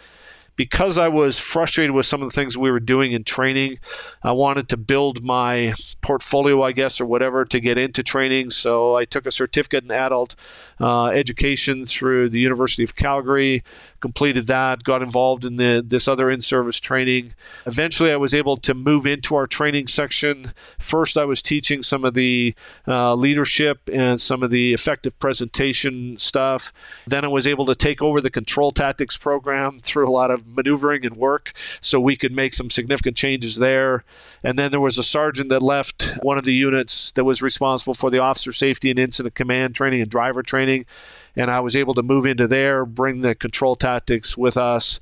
[0.57, 3.79] because I was frustrated with some of the things we were doing in training,
[4.23, 8.51] I wanted to build my portfolio, I guess, or whatever, to get into training.
[8.51, 10.37] So I took a certificate in adult
[10.81, 13.63] uh, education through the University of Calgary,
[14.01, 17.35] completed that, got involved in the, this other in service training.
[17.67, 20.53] Eventually, I was able to move into our training section.
[20.79, 22.55] First, I was teaching some of the
[22.87, 26.73] uh, leadership and some of the effective presentation stuff.
[27.07, 30.40] Then I was able to take over the control tactics program through a lot of
[30.47, 34.03] maneuvering and work, so we could make some significant changes there.
[34.43, 37.95] And then there was a sergeant that left one of the units that was responsible
[37.95, 40.87] for the officer safety and incident command training and driver training.
[41.37, 45.01] And I was able to move into there, bring the control tactics with us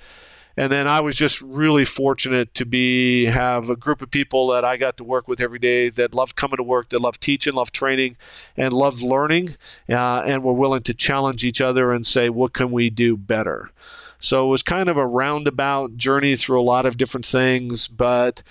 [0.59, 4.65] and then I was just really fortunate to be have a group of people that
[4.65, 7.53] I got to work with every day that loved coming to work, that loved teaching,
[7.53, 8.17] loved training,
[8.57, 9.51] and loved learning,
[9.89, 13.71] uh, and were willing to challenge each other and say, "What can we do better?"
[14.19, 18.43] So it was kind of a roundabout journey through a lot of different things, but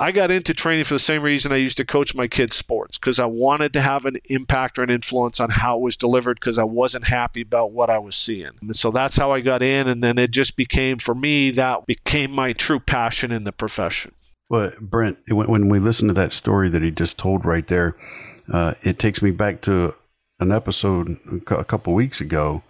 [0.00, 2.98] I got into training for the same reason I used to coach my kids' sports
[2.98, 6.40] because I wanted to have an impact or an influence on how it was delivered
[6.40, 8.50] because I wasn't happy about what I was seeing.
[8.60, 9.86] And so that's how I got in.
[9.86, 14.12] And then it just became, for me, that became my true passion in the profession.
[14.50, 17.96] Well, Brent, when, we listen to that story that he just told right there,
[18.52, 19.94] uh, it takes me back to
[20.40, 21.16] an episode
[21.50, 22.62] a couple weeks ago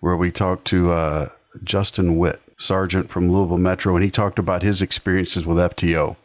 [0.00, 1.28] where we talked to uh,
[1.62, 6.16] Justin Witt, sergeant from Louisville Metro, and he talked about his experiences with FTO.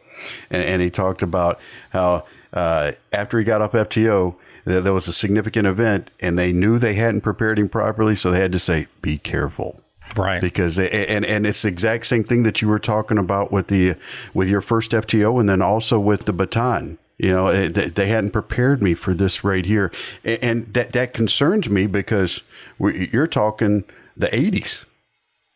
[0.49, 1.59] And, and he talked about
[1.91, 4.35] how uh, after he got off FTO,
[4.65, 8.15] there was a significant event and they knew they hadn't prepared him properly.
[8.15, 9.81] So they had to say, be careful.
[10.15, 10.41] Right.
[10.41, 13.67] Because they, and and it's the exact same thing that you were talking about with
[13.67, 13.95] the
[14.33, 16.97] with your first FTO and then also with the baton.
[17.17, 19.91] You know, it, they hadn't prepared me for this right here,
[20.23, 22.41] and that that concerns me because
[22.79, 23.83] you're talking
[24.15, 24.85] the '80s.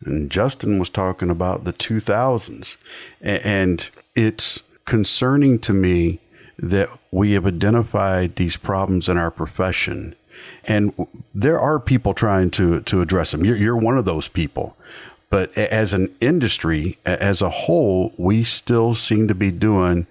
[0.05, 2.77] And Justin was talking about the 2000s.
[3.21, 6.19] And it's concerning to me
[6.57, 10.15] that we have identified these problems in our profession.
[10.65, 13.45] And there are people trying to, to address them.
[13.45, 14.75] You're, you're one of those people.
[15.29, 20.07] But as an industry, as a whole, we still seem to be doing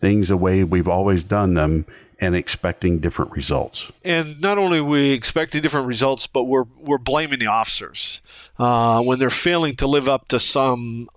[0.00, 1.84] things the way we've always done them
[2.22, 3.90] and expecting different results.
[4.04, 8.22] And not only are we expecting different results, but we're we're blaming the officers
[8.60, 11.10] uh, when they're failing to live up to some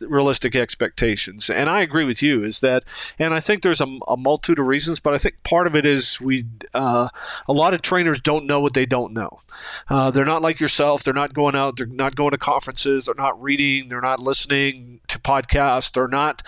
[0.00, 1.50] unrealistic expectations.
[1.50, 2.84] And I agree with you is that,
[3.18, 5.84] and I think there's a, a multitude of reasons, but I think part of it
[5.84, 7.08] is we uh,
[7.46, 9.40] a lot of trainers don't know what they don't know.
[9.88, 11.02] Uh, they're not like yourself.
[11.02, 11.76] They're not going out.
[11.76, 13.06] They're not going to conferences.
[13.06, 13.88] They're not reading.
[13.88, 15.92] They're not listening to podcasts.
[15.92, 16.42] They're not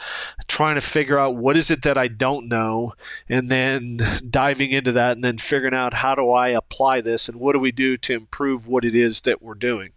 [0.46, 2.94] trying to figure out what is it that I don't know,
[3.28, 7.40] and then diving into that, and then figuring out how do I apply this, and
[7.40, 9.90] what do we do to improve what it is that we're doing.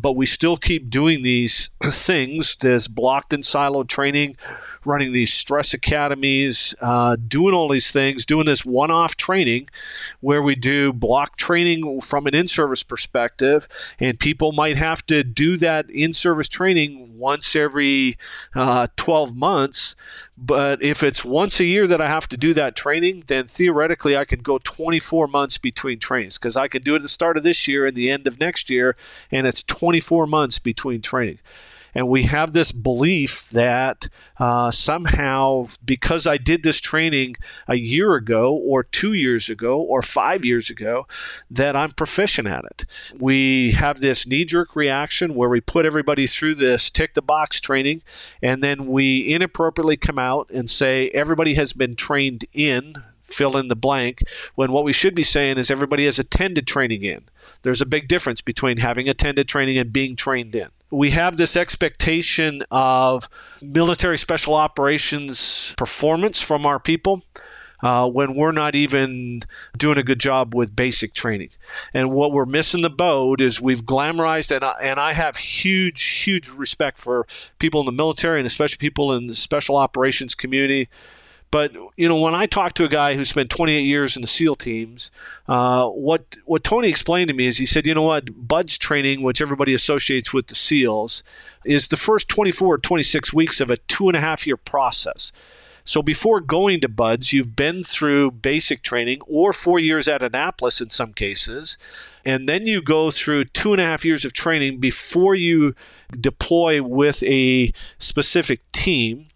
[0.00, 2.56] But we still keep doing these things.
[2.56, 4.36] This blocked and siloed training
[4.88, 9.68] running these stress academies, uh, doing all these things, doing this one off training
[10.20, 13.68] where we do block training from an in service perspective.
[14.00, 18.16] And people might have to do that in service training once every
[18.54, 19.94] uh, 12 months.
[20.36, 24.16] But if it's once a year that I have to do that training, then theoretically
[24.16, 27.36] I can go 24 months between trainings because I can do it at the start
[27.36, 28.96] of this year and the end of next year,
[29.30, 31.40] and it's 24 months between training.
[31.94, 38.14] And we have this belief that uh, somehow, because I did this training a year
[38.14, 41.06] ago, or two years ago, or five years ago,
[41.50, 42.84] that I'm proficient at it.
[43.18, 47.60] We have this knee jerk reaction where we put everybody through this tick the box
[47.60, 48.02] training,
[48.42, 53.68] and then we inappropriately come out and say everybody has been trained in fill in
[53.68, 54.22] the blank
[54.54, 57.24] when what we should be saying is everybody has attended training in.
[57.62, 60.68] There's a big difference between having attended training and being trained in.
[60.90, 63.28] We have this expectation of
[63.60, 67.22] military special operations performance from our people.
[67.80, 69.40] Uh, when we're not even
[69.76, 71.50] doing a good job with basic training.
[71.94, 76.02] And what we're missing the boat is we've glamorized, and I, and I have huge,
[76.02, 77.24] huge respect for
[77.60, 80.88] people in the military and especially people in the special operations community
[81.50, 84.28] but you know, when I talked to a guy who spent 28 years in the
[84.28, 85.10] SEAL teams,
[85.46, 89.22] uh, what what Tony explained to me is he said, you know what, BUD/S training,
[89.22, 91.22] which everybody associates with the SEALs,
[91.64, 95.32] is the first 24 or 26 weeks of a two and a half year process.
[95.88, 100.82] So before going to BUD/S, you've been through basic training or four years at Annapolis
[100.82, 101.78] in some cases.
[102.26, 105.74] And then you go through two and a half years of training before you
[106.10, 109.28] deploy with a specific team.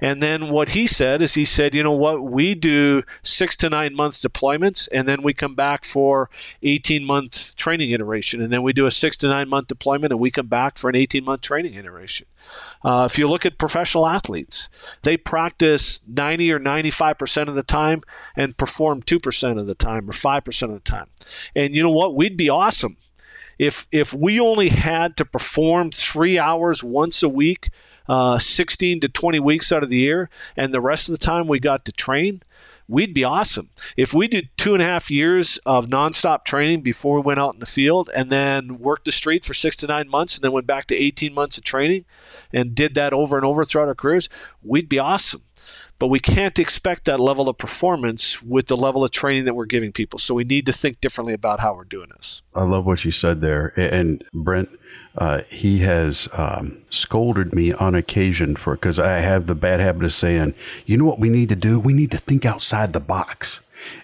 [0.00, 3.70] And then what he said is he said, you know what, we do six to
[3.70, 6.30] nine months deployments, and then we come back for
[6.62, 8.40] 18 month training iteration.
[8.40, 10.90] And then we do a six to nine month deployment, and we come back for
[10.90, 12.26] an 18 month training iteration.
[12.84, 14.68] Uh, if you look at professional athletes,
[15.02, 18.02] they practice 90 or 95% of the time
[18.36, 21.06] and perform 2% of the time or 5% of the time.
[21.54, 22.14] And you know what?
[22.14, 22.96] We'd be awesome
[23.58, 27.70] if if we only had to perform three hours once a week
[28.08, 31.46] uh, 16 to 20 weeks out of the year, and the rest of the time
[31.46, 32.42] we got to train,
[32.88, 33.68] we'd be awesome.
[33.96, 37.54] If we did two and a half years of nonstop training before we went out
[37.54, 40.52] in the field and then worked the street for six to nine months and then
[40.52, 42.06] went back to 18 months of training
[42.52, 44.28] and did that over and over throughout our careers,
[44.62, 45.42] we'd be awesome.
[45.98, 49.66] But we can't expect that level of performance with the level of training that we're
[49.66, 50.18] giving people.
[50.18, 52.42] So we need to think differently about how we're doing this.
[52.54, 53.72] I love what you said there.
[53.76, 54.68] And Brent,
[55.18, 60.04] uh, he has um, scolded me on occasion for because I have the bad habit
[60.04, 60.54] of saying,
[60.86, 61.80] you know what we need to do?
[61.80, 63.60] We need to think outside the box.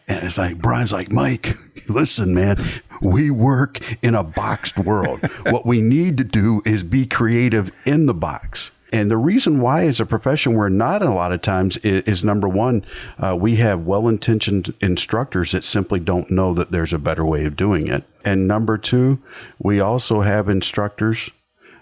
[0.09, 1.57] And it's like, Brian's like, Mike,
[1.89, 2.63] listen, man,
[3.01, 5.21] we work in a boxed world.
[5.49, 8.73] what we need to do is be creative in the box.
[8.93, 12.25] And the reason why, as a profession, we're not a lot of times is, is
[12.25, 12.85] number one,
[13.19, 17.45] uh, we have well intentioned instructors that simply don't know that there's a better way
[17.45, 18.05] of doing it.
[18.25, 19.21] And number two,
[19.59, 21.31] we also have instructors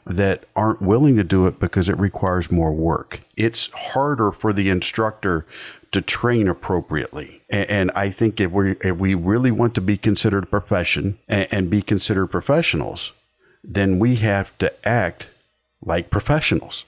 [0.04, 3.20] that aren't willing to do it because it requires more work.
[3.36, 5.46] It's harder for the instructor
[5.92, 7.42] to train appropriately.
[7.50, 11.18] And, and I think if we, if we really want to be considered a profession
[11.28, 13.12] and, and be considered professionals,
[13.62, 15.28] then we have to act
[15.84, 16.84] like professionals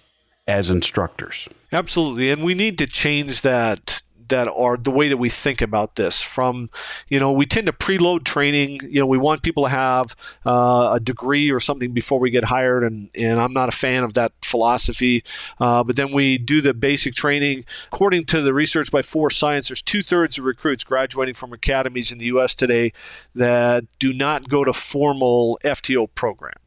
[0.48, 1.48] as instructors.
[1.72, 2.30] Absolutely.
[2.30, 6.20] And we need to change that that are the way that we think about this.
[6.20, 6.70] From
[7.08, 8.80] you know we tend to preload training.
[8.82, 12.44] You know we want people to have uh, a degree or something before we get
[12.44, 15.22] hired and and i'm not a fan of that philosophy.
[15.58, 17.64] Uh, but then we do the basic training.
[17.92, 22.18] According to the research by force science there's two-thirds of recruits graduating from academies in
[22.18, 22.92] the us today
[23.34, 26.63] that do not go to formal fto programs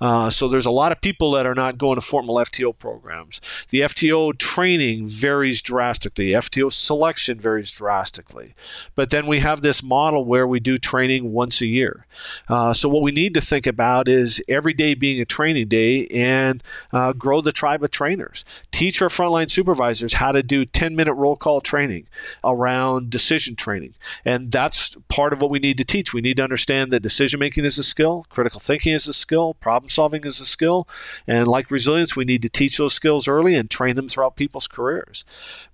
[0.00, 3.40] uh, so there's a lot of people that are not going to formal fto programs
[3.70, 8.54] the fto training varies drastically fto selection varies drastically.
[8.94, 12.06] But then we have this model where we do training once a year.
[12.48, 16.06] Uh, so what we need to think about is every day being a training day
[16.08, 16.62] and
[16.92, 18.44] uh, grow the tribe of trainers.
[18.70, 22.06] Teach our frontline supervisors how to do 10 minute roll call training
[22.44, 23.94] around decision training.
[24.24, 26.12] And that's part of what we need to teach.
[26.12, 29.31] We need to understand that decision making is a skill, critical thinking is a skill,
[29.60, 30.88] problem solving is a skill.
[31.26, 34.66] And like resilience, we need to teach those skills early and train them throughout people's
[34.66, 35.24] careers.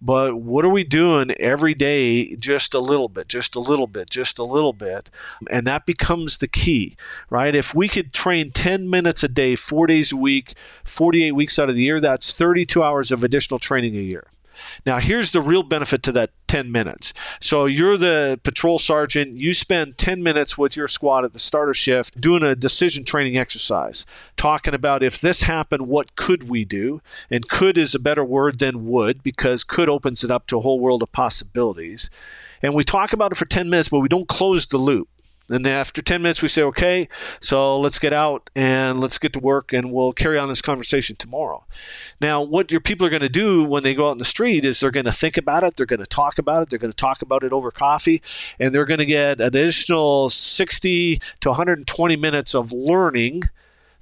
[0.01, 0.99] But what are we doing?
[0.99, 5.11] doing every day just a little bit, just a little bit, just a little bit.
[5.51, 6.97] And that becomes the key,
[7.31, 7.55] right?
[7.55, 10.55] If we could train 10 minutes a day, four days a week,
[10.85, 14.27] 48 weeks out of the year, that's 32 hours of additional training a year.
[14.87, 17.13] Now, here's the real benefit to that 10 minutes.
[17.41, 21.75] So, you're the patrol sergeant, you spend 10 minutes with your squad at the starter
[21.75, 24.07] shift doing a decision training exercise,
[24.37, 27.01] talking about if this happened, what could we do?
[27.31, 30.63] And could is a better word than would because could opens it up to a
[30.63, 32.11] whole world of possibilities.
[32.63, 35.09] And we talk about it for 10 minutes, but we don't close the loop.
[35.51, 37.09] And then after 10 minutes, we say, okay,
[37.41, 41.17] so let's get out and let's get to work and we'll carry on this conversation
[41.17, 41.65] tomorrow.
[42.21, 44.65] Now, what your people are going to do when they go out in the street
[44.65, 46.93] is they're going to think about it, they're going to talk about it, they're going
[46.93, 48.21] to talk about it over coffee,
[48.59, 53.43] and they're going to get an additional 60 to 120 minutes of learning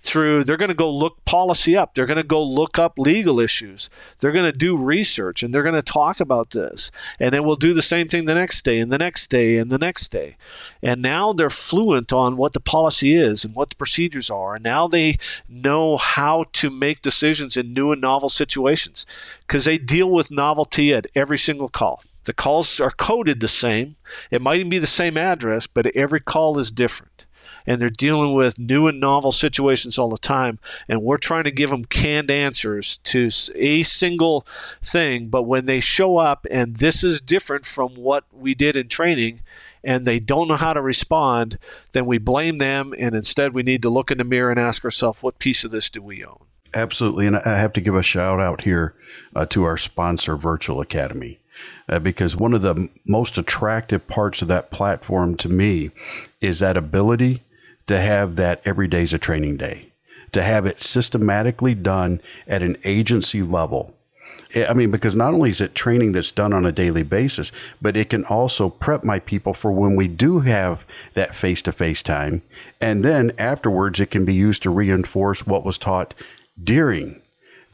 [0.07, 1.95] through they're going to go look policy up.
[1.95, 3.91] They're going to go look up legal issues.
[4.19, 6.91] They're going to do research and they're going to talk about this.
[7.21, 9.71] And then we'll do the same thing the next day and the next day and
[9.71, 10.37] the next day.
[10.83, 14.55] And now they're fluent on what the policy is and what the procedures are.
[14.55, 15.17] And now they
[15.49, 19.05] know how to make decisions in new and novel situations.
[19.41, 22.03] Because they deal with novelty at every single call.
[22.25, 23.97] The calls are coded the same.
[24.31, 27.27] It might even be the same address but every call is different
[27.67, 30.59] and they're dealing with new and novel situations all the time.
[30.89, 34.47] And we're trying to give them canned answers to a single
[34.83, 35.29] thing.
[35.29, 39.41] But when they show up and this is different from what we did in training,
[39.85, 41.59] and they don't know how to respond,
[41.93, 42.93] then we blame them.
[42.99, 45.71] And instead, we need to look in the mirror and ask ourselves, what piece of
[45.71, 46.41] this do we own?
[46.75, 47.27] Absolutely.
[47.29, 48.95] And I have to give a shout out here
[49.35, 51.39] uh, to our sponsor, Virtual Academy.
[51.89, 55.91] Uh, because one of the most attractive parts of that platform to me
[56.41, 57.43] is that ability
[57.87, 59.89] to have that every day is a training day,
[60.33, 63.95] to have it systematically done at an agency level
[64.55, 67.53] eh, I mean, because not only is it training that's done on a daily basis,
[67.81, 70.85] but it can also prep my people for when we do have
[71.15, 72.43] that face to face time.
[72.81, 76.15] And then afterwards, it can be used to reinforce what was taught
[76.63, 77.21] during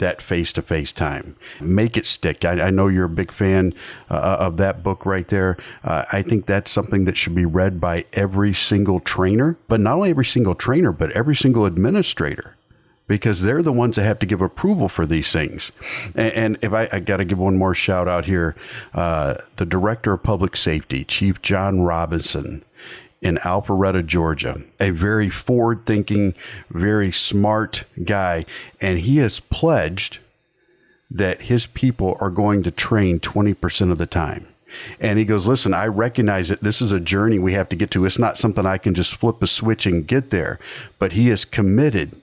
[0.03, 1.37] that face to face time.
[1.61, 2.45] Make it stick.
[2.45, 3.73] I, I, know you're a big fan
[4.11, 5.57] uh, of that book right there.
[5.85, 9.95] Uh, I think that's something that should be read by every single trainer, but not
[9.95, 12.57] only every single trainer, but every single administrator
[13.07, 15.71] because they're the ones that have to give approval for these things.
[16.15, 18.57] And, and if I, I got to give one more shout out here,
[18.95, 22.65] uh, the director of public safety, Chief John Robinson
[23.23, 26.35] in Alpharetta, Georgia, a very forward thinking,
[26.71, 28.45] very smart guy.
[28.81, 30.19] And he has pledged
[31.11, 34.49] that his people are going to train 20% of the time.
[34.99, 37.91] And he goes, Listen, I recognize that this is a journey we have to get
[37.93, 38.07] to.
[38.07, 40.59] It's not something I can just flip a switch and get there.
[40.99, 42.17] But he is committed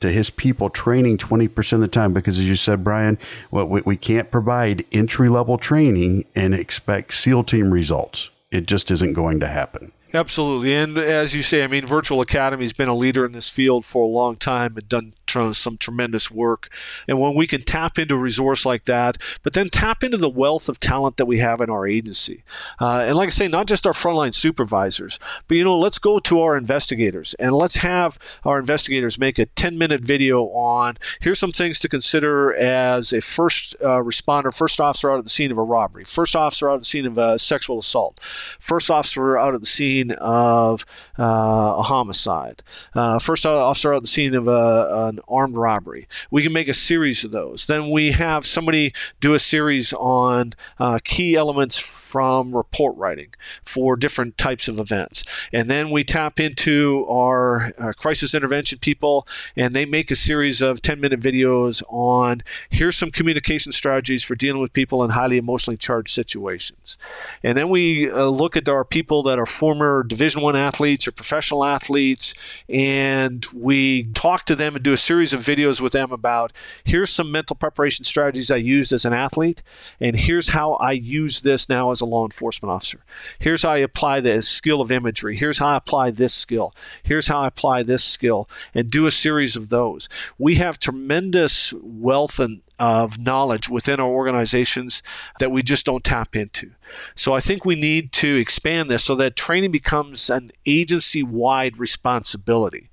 [0.00, 3.18] to his people training 20% of the time because as you said brian
[3.50, 8.90] well, we, we can't provide entry level training and expect seal team results it just
[8.90, 10.72] isn't going to happen Absolutely.
[10.72, 13.84] And as you say, I mean, Virtual Academy has been a leader in this field
[13.84, 15.12] for a long time and done
[15.52, 16.72] some tremendous work.
[17.08, 20.30] And when we can tap into a resource like that, but then tap into the
[20.30, 22.44] wealth of talent that we have in our agency.
[22.80, 26.18] Uh, and like I say, not just our frontline supervisors, but you know, let's go
[26.20, 31.38] to our investigators and let's have our investigators make a 10 minute video on here's
[31.38, 35.50] some things to consider as a first uh, responder, first officer out at the scene
[35.50, 38.20] of a robbery, first officer out at the scene of a sexual assault,
[38.60, 40.84] first officer out at the scene of
[41.18, 42.62] uh, a homicide,
[42.94, 46.08] uh, first officer out at the scene of a, an armed robbery.
[46.30, 47.66] We can make a series of those.
[47.66, 51.78] Then we have somebody do a series on uh, key elements
[52.14, 53.30] from report writing
[53.64, 55.24] for different types of events.
[55.52, 60.62] And then we tap into our uh, crisis intervention people, and they make a series
[60.62, 65.38] of 10 minute videos on here's some communication strategies for dealing with people in highly
[65.38, 66.96] emotionally charged situations.
[67.42, 71.10] And then we uh, look at our people that are former Division One athletes or
[71.10, 72.32] professional athletes,
[72.68, 76.52] and we talk to them and do a series of videos with them about
[76.84, 79.64] here's some mental preparation strategies I used as an athlete,
[79.98, 83.04] and here's how I use this now as a law enforcement officer.
[83.38, 85.36] Here's how I apply the skill of imagery.
[85.36, 86.72] Here's how I apply this skill.
[87.02, 90.08] Here's how I apply this skill, and do a series of those.
[90.38, 95.02] We have tremendous wealth and of knowledge within our organizations
[95.38, 96.72] that we just don't tap into.
[97.14, 101.78] So I think we need to expand this so that training becomes an agency wide
[101.78, 102.90] responsibility.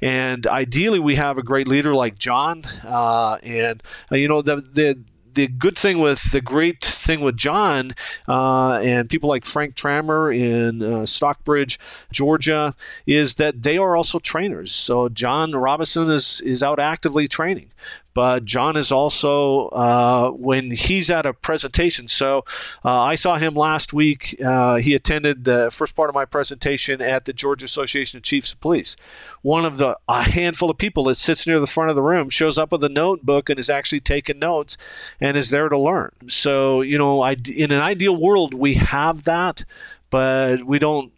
[0.00, 2.64] And ideally, we have a great leader like John.
[2.84, 4.98] Uh, and, uh, you know, the, the,
[5.34, 7.92] the good thing with the great thing with John
[8.28, 11.78] uh, and people like Frank Trammer in uh, Stockbridge,
[12.12, 12.74] Georgia,
[13.06, 14.72] is that they are also trainers.
[14.72, 17.70] So John Robinson is is out actively training
[18.14, 22.08] but John is also uh, when he's at a presentation.
[22.08, 22.44] So
[22.84, 24.36] uh, I saw him last week.
[24.44, 28.52] Uh, he attended the first part of my presentation at the Georgia Association of Chiefs
[28.52, 28.96] of Police.
[29.42, 32.30] One of the a handful of people that sits near the front of the room
[32.30, 34.76] shows up with a notebook and is actually taking notes
[35.20, 36.12] and is there to learn.
[36.26, 39.64] So you know, I, in an ideal world, we have that,
[40.10, 41.12] but we don't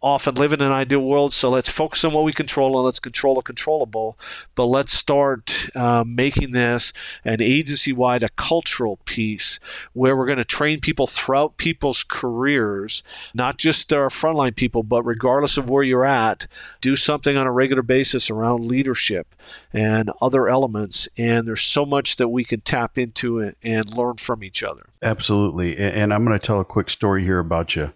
[0.00, 1.32] often live in an ideal world.
[1.32, 4.18] So let's focus on what we control and let's control the controllable.
[4.54, 6.92] But let's start uh, making this
[7.24, 9.58] an agency wide, a cultural piece
[9.92, 13.02] where we're going to train people throughout people's careers,
[13.34, 16.46] not just our frontline people, but regardless of where you're at,
[16.80, 19.34] do something on a regular basis around leadership
[19.72, 21.08] and other elements.
[21.16, 24.90] And there's so much that we can tap into and learn from each other.
[25.02, 25.76] Absolutely.
[25.76, 27.92] And I'm going to tell a quick story here about you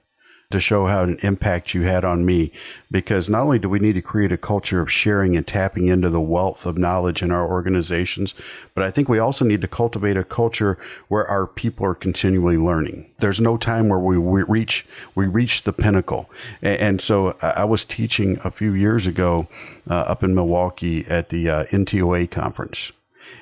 [0.53, 2.53] to show how an impact you had on me.
[2.91, 6.09] Because not only do we need to create a culture of sharing and tapping into
[6.11, 8.35] the wealth of knowledge in our organizations,
[8.75, 10.79] but I think we also need to cultivate a culture
[11.09, 13.11] where our people are continually learning.
[13.19, 16.31] There's no time where we, we reach we reach the pinnacle.
[16.61, 19.49] And, and, so I was teaching a few years ago
[19.91, 22.93] uh, up in Milwaukee at the uh, NTOA conference.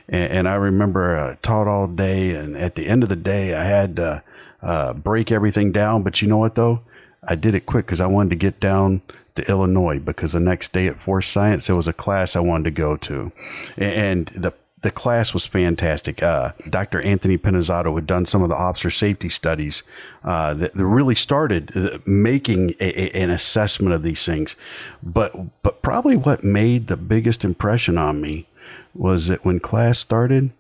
[0.08, 3.62] And, I remember uh, taught all day, and at the end of the day, I
[3.62, 4.24] had to
[4.60, 6.02] uh, break everything down.
[6.02, 6.82] But you know what, though?
[7.24, 9.02] I did it quick because I wanted to get down
[9.34, 12.64] to Illinois because the next day at Force Science there was a class I wanted
[12.64, 13.32] to go to,
[13.76, 14.52] and the
[14.82, 16.22] the class was fantastic.
[16.22, 17.02] Uh, Dr.
[17.02, 19.82] Anthony Pinizzotto had done some of the officer safety studies
[20.24, 24.56] uh, that, that, really started uh, making a, a, an assessment of these things.
[25.02, 28.46] But but probably what made the biggest impression on me
[28.94, 30.50] was that when class started,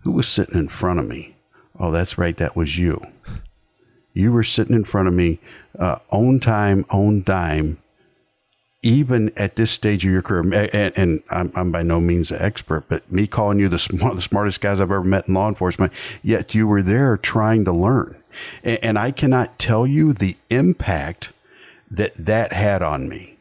[0.00, 1.36] who was sitting in front of me?
[1.78, 3.00] Oh, that's right, that was you.
[4.14, 5.40] You were sitting in front of me,
[5.78, 7.78] uh, own time, own dime,
[8.82, 12.40] even at this stage of your career, and, and I'm, I'm, by no means an
[12.40, 15.48] expert, but me calling you the, smart, the smartest guys I've ever met in law
[15.48, 15.92] enforcement,
[16.22, 18.16] yet you were there trying to learn.
[18.62, 21.32] And, and I cannot tell you the impact
[21.90, 23.36] that that had on me.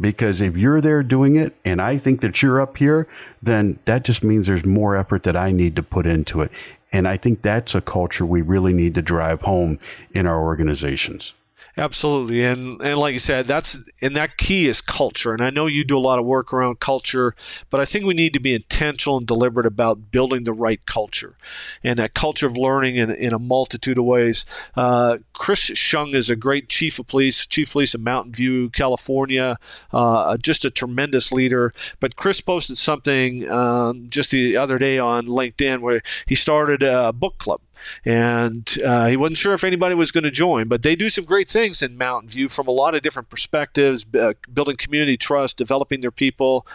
[0.00, 3.06] Because if you're there doing it and I think that you're up here,
[3.40, 6.50] then that just means there's more effort that I need to put into it.
[6.94, 9.80] And I think that's a culture we really need to drive home
[10.12, 11.34] in our organizations.
[11.76, 15.32] Absolutely, and and like you said, that's and that key is culture.
[15.32, 17.34] And I know you do a lot of work around culture,
[17.68, 21.36] but I think we need to be intentional and deliberate about building the right culture,
[21.82, 24.46] and that culture of learning in, in a multitude of ways.
[24.76, 28.70] Uh, Chris Hsiung is a great chief of police, chief of police in Mountain View,
[28.70, 29.56] California,
[29.92, 31.72] uh, just a tremendous leader.
[31.98, 37.12] But Chris posted something um, just the other day on LinkedIn where he started a
[37.12, 37.58] book club
[38.04, 40.68] and uh, he wasn't sure if anybody was going to join.
[40.68, 44.06] But they do some great things in Mountain View from a lot of different perspectives,
[44.14, 46.66] uh, building community trust, developing their people.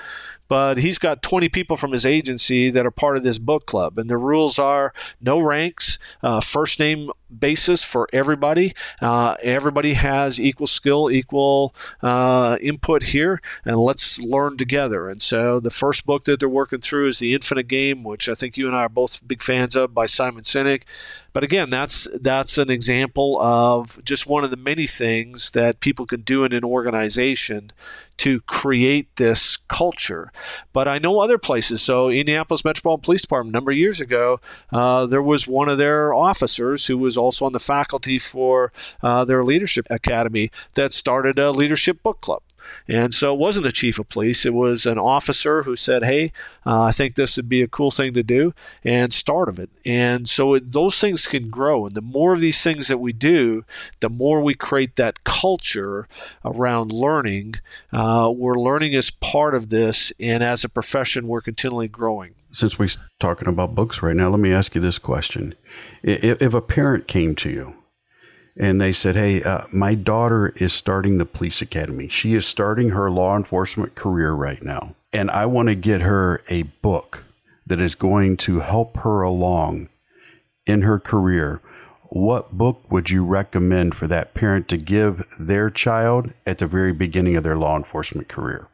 [0.50, 3.98] But he's got 20 people from his agency that are part of this book club,
[3.98, 4.92] and the rules are
[5.22, 8.74] no ranks, uh, first name basis for everybody.
[9.02, 15.08] Uh, everybody has equal skill, equal uh, input here, and let's learn together.
[15.08, 18.34] And so the first book that they're working through is The Infinite Game, which I
[18.34, 20.84] think you and I are both big fans of by Simon Sinek.
[21.34, 26.06] But again, that's that's an example of just one of the many things that people
[26.06, 27.72] can do in an organization
[28.18, 30.32] to create this culture.
[30.74, 31.82] But I know other places.
[31.82, 34.42] So Indianapolis Metropolitan Police Department, a number of years ago,
[34.74, 38.72] uh, there was one of their officers who was also on the faculty for
[39.02, 42.42] uh, their leadership academy that started a leadership book club.
[42.88, 46.32] And so it wasn't a chief of police, it was an officer who said, Hey,
[46.66, 48.54] uh, I think this would be a cool thing to do,
[48.84, 49.70] and start of it.
[49.86, 51.86] And so it, those things can grow.
[51.86, 53.64] And the more of these things that we do,
[54.00, 56.08] the more we create that culture
[56.44, 57.56] around learning.
[57.92, 62.36] Uh, we're learning as part of this, and as a profession, we're continually growing.
[62.52, 62.90] Since we're
[63.20, 65.54] talking about books right now, let me ask you this question.
[66.04, 67.76] If, if a parent came to you
[68.58, 72.08] and they said, Hey, uh, my daughter is starting the police academy.
[72.08, 74.96] She is starting her law enforcement career right now.
[75.12, 77.24] And I want to get her a book
[77.66, 79.90] that is going to help her along
[80.66, 81.62] in her career.
[82.10, 86.92] What book would you recommend for that parent to give their child at the very
[86.92, 88.68] beginning of their law enforcement career?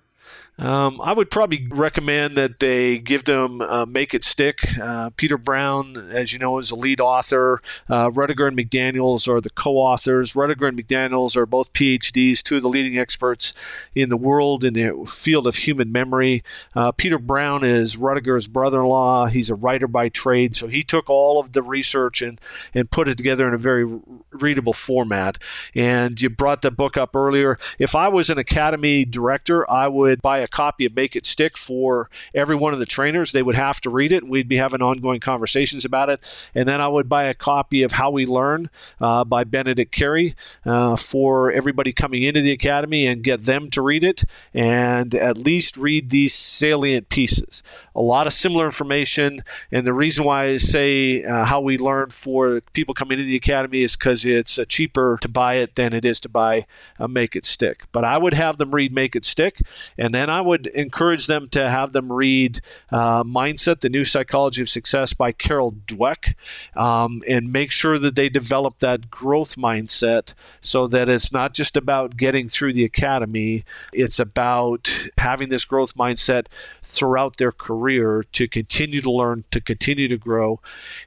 [0.57, 4.77] Um, I would probably recommend that they give them uh, Make It Stick.
[4.79, 7.59] Uh, Peter Brown, as you know, is a lead author.
[7.89, 10.33] Uh, Roediger and McDaniels are the co authors.
[10.33, 14.73] Roediger and McDaniels are both PhDs, two of the leading experts in the world in
[14.73, 16.41] the field of human memory.
[16.73, 19.27] Uh, Peter Brown is Roediger's brother in law.
[19.27, 22.39] He's a writer by trade, so he took all of the research and,
[22.73, 23.99] and put it together in a very
[24.31, 25.37] readable format.
[25.73, 27.57] And you brought the book up earlier.
[27.77, 31.57] If I was an academy director, I would buy a copy of Make It Stick
[31.57, 33.31] for every one of the trainers.
[33.31, 34.27] They would have to read it.
[34.27, 36.19] We'd be having ongoing conversations about it.
[36.53, 38.69] And then I would buy a copy of How We Learn
[38.99, 40.35] uh, by Benedict Carey
[40.65, 44.23] uh, for everybody coming into the academy and get them to read it
[44.53, 47.63] and at least read these salient pieces.
[47.95, 49.43] A lot of similar information.
[49.71, 53.35] And the reason why I say uh, How We Learn for people coming into the
[53.35, 56.65] academy is because it's uh, cheaper to buy it than it is to buy
[56.99, 57.83] Make It Stick.
[57.91, 59.59] But I would have them read Make It Stick.
[59.97, 62.61] And then I would encourage them to have them read
[62.91, 66.35] uh, Mindset, The New Psychology of Success by Carol Dweck,
[66.75, 71.77] um, and make sure that they develop that growth mindset so that it's not just
[71.77, 73.63] about getting through the academy,
[73.93, 76.47] it's about having this growth mindset
[76.83, 80.59] throughout their career to continue to learn, to continue to grow.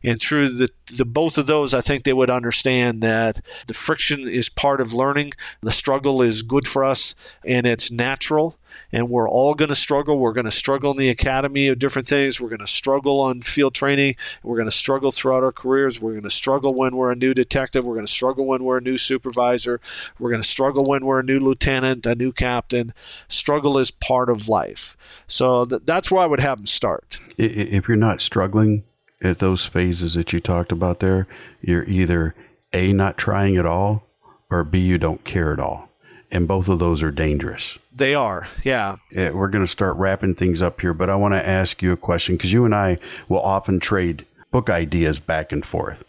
[0.02, 4.28] And through the, the both of those, I think they would understand that the friction
[4.28, 7.14] is part of learning, the struggle is good for us,
[7.44, 8.56] and it's natural
[8.92, 10.18] and we're all going to struggle.
[10.18, 12.40] We're going to struggle in the academy of different things.
[12.40, 14.16] We're going to struggle on field training.
[14.42, 16.00] We're going to struggle throughout our careers.
[16.00, 17.84] We're going to struggle when we're a new detective.
[17.84, 19.80] We're going to struggle when we're a new supervisor.
[20.18, 22.92] We're going to struggle when we're a new lieutenant, a new captain.
[23.28, 24.96] Struggle is part of life.
[25.26, 27.20] So th- that's where I would have them start.
[27.36, 28.84] If you're not struggling
[29.22, 31.26] at those phases that you talked about there,
[31.60, 32.34] you're either
[32.72, 34.04] A, not trying at all,
[34.50, 35.87] or B, you don't care at all.
[36.30, 37.78] And both of those are dangerous.
[37.90, 38.96] They are, yeah.
[39.10, 41.90] yeah we're going to start wrapping things up here, but I want to ask you
[41.90, 42.98] a question because you and I
[43.28, 46.04] will often trade book ideas back and forth.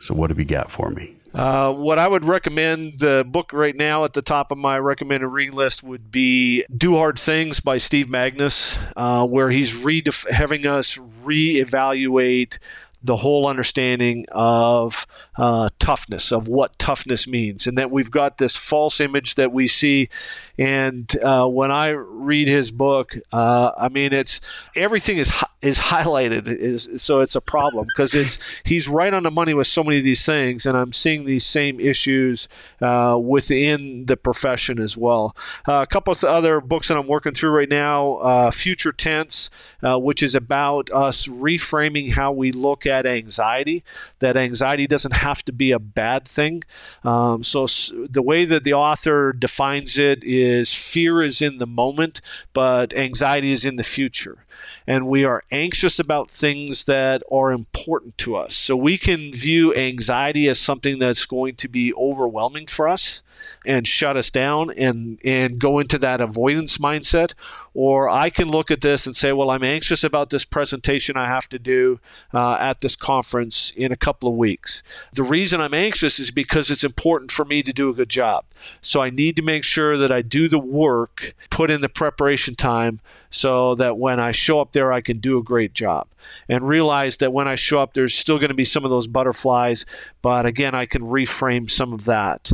[0.00, 1.16] So, what have you got for me?
[1.32, 5.28] Uh, what I would recommend, the book right now at the top of my recommended
[5.28, 10.66] reading list would be Do Hard Things by Steve Magness, uh, where he's redef- having
[10.66, 12.58] us reevaluate
[13.02, 18.56] the whole understanding of uh, toughness, of what toughness means, and that we've got this
[18.56, 20.08] false image that we see.
[20.58, 24.40] And uh, when I read his book, uh, I mean, it's
[24.76, 25.32] everything is
[25.62, 29.66] is highlighted, is so it's a problem because it's he's right on the money with
[29.66, 32.48] so many of these things, and I'm seeing these same issues
[32.82, 35.34] uh, within the profession as well.
[35.66, 39.48] Uh, a couple of other books that I'm working through right now: uh, Future Tense,
[39.82, 43.82] which is about us reframing how we look anxiety,
[44.18, 46.62] that anxiety doesn't have to be a bad thing.
[47.04, 52.20] Um, so, the way that the author defines it is fear is in the moment,
[52.52, 54.44] but anxiety is in the future
[54.86, 58.54] and we are anxious about things that are important to us.
[58.54, 63.22] So we can view anxiety as something that's going to be overwhelming for us
[63.64, 67.34] and shut us down and, and go into that avoidance mindset.
[67.72, 71.28] Or I can look at this and say, well, I'm anxious about this presentation I
[71.28, 72.00] have to do
[72.34, 74.82] uh, at this conference in a couple of weeks.
[75.12, 78.44] The reason I'm anxious is because it's important for me to do a good job.
[78.80, 82.54] So I need to make sure that I do the work, put in the preparation
[82.54, 86.08] time so that when I show up there, I can do a great job.
[86.48, 89.06] And realize that when I show up, there's still going to be some of those
[89.06, 89.86] butterflies,
[90.20, 92.52] but again, I can reframe some of that.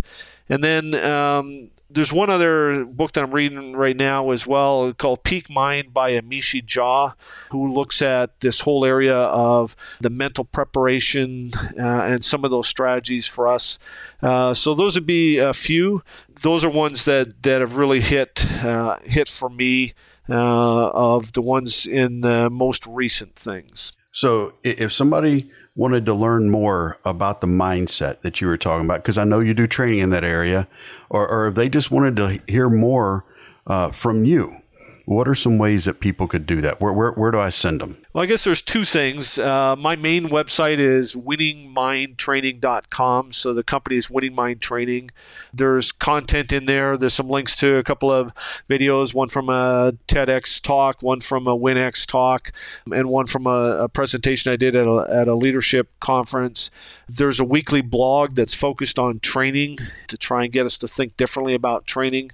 [0.48, 5.22] And then um, there's one other book that I'm reading right now as well called
[5.22, 7.14] Peak Mind by Amishi Jha,
[7.51, 12.66] who looks at this whole area of the mental preparation uh, and some of those
[12.66, 13.78] strategies for us.
[14.22, 16.03] Uh, so those would be a few.
[16.43, 19.93] Those are ones that, that have really hit uh, hit for me
[20.28, 23.93] uh, of the ones in the most recent things.
[24.11, 29.02] So if somebody wanted to learn more about the mindset that you were talking about,
[29.02, 30.66] because I know you do training in that area,
[31.10, 33.24] or, or if they just wanted to hear more
[33.66, 34.56] uh, from you,
[35.07, 36.80] what are some ways that people could do that?
[36.80, 37.96] Where, where, where do I send them?
[38.12, 39.38] Well, I guess there's two things.
[39.38, 43.30] Uh, my main website is winningmindtraining.com.
[43.30, 45.12] So the company is Winning Mind Training.
[45.54, 46.96] There's content in there.
[46.96, 48.34] There's some links to a couple of
[48.68, 52.50] videos, one from a TEDx talk, one from a WinX talk,
[52.92, 56.68] and one from a, a presentation I did at a, at a leadership conference.
[57.09, 59.78] There's a weekly blog that's focused on training
[60.09, 62.32] to try and get us to think differently about training.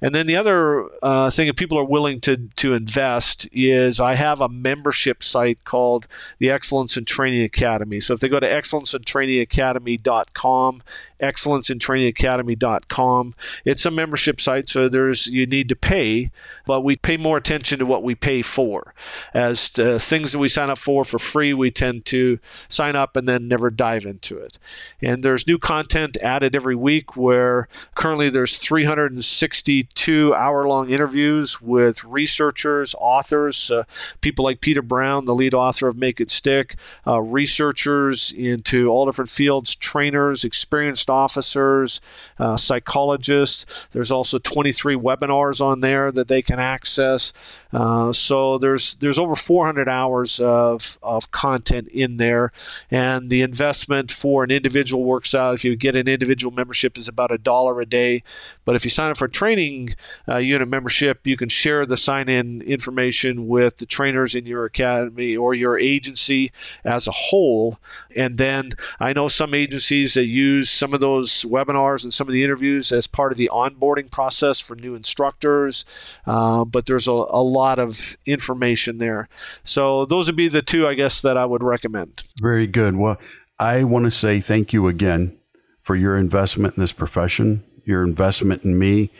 [0.00, 4.14] And then the other uh, thing, if people are willing to, to invest, is I
[4.14, 6.06] have a membership site called
[6.38, 7.98] the Excellence in Training Academy.
[8.00, 10.82] So if they go to excellenceintrainingacademy.com
[11.20, 13.34] excellenceintrainingacademy.com.
[13.64, 16.30] It's a membership site, so there's you need to pay,
[16.66, 18.94] but we pay more attention to what we pay for.
[19.34, 22.38] As things that we sign up for for free, we tend to
[22.68, 24.58] sign up and then never dive into it.
[25.00, 32.94] And there's new content added every week where currently there's 362 hour-long interviews with researchers,
[32.98, 33.84] authors, uh,
[34.20, 39.06] people like Peter Brown, the lead author of Make It Stick, uh, researchers into all
[39.06, 42.00] different fields, trainers, experienced officers,
[42.38, 43.88] uh, psychologists.
[43.92, 47.32] There's also 23 webinars on there that they can access.
[47.72, 52.52] Uh, so there's there's over 400 hours of, of content in there,
[52.90, 55.54] and the investment for an individual works out.
[55.54, 58.22] If you get an individual membership, is about a dollar a day,
[58.64, 59.90] but if you sign up for a training
[60.28, 65.36] uh, unit membership, you can share the sign-in information with the trainers in your academy
[65.36, 66.50] or your agency
[66.84, 67.78] as a whole.
[68.14, 72.32] And then I know some agencies that use some of those webinars and some of
[72.32, 75.84] the interviews as part of the onboarding process for new instructors,
[76.26, 79.28] uh, but there's a, a lot of information there.
[79.64, 82.24] So those would be the two, I guess, that I would recommend.
[82.40, 82.96] Very good.
[82.96, 83.18] Well,
[83.58, 85.38] I want to say thank you again
[85.82, 89.10] for your investment in this profession, your investment in me.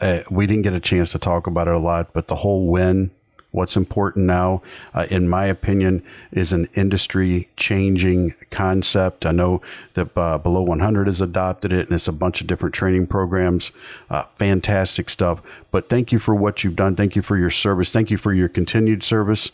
[0.00, 2.68] Uh, we didn't get a chance to talk about it a lot, but the whole
[2.68, 3.10] win
[3.52, 4.62] What's important now,
[4.94, 9.26] uh, in my opinion, is an industry changing concept.
[9.26, 9.60] I know
[9.94, 13.72] that uh, Below 100 has adopted it and it's a bunch of different training programs.
[14.08, 15.42] Uh, fantastic stuff.
[15.70, 16.96] But thank you for what you've done.
[16.96, 17.90] Thank you for your service.
[17.90, 19.50] Thank you for your continued service.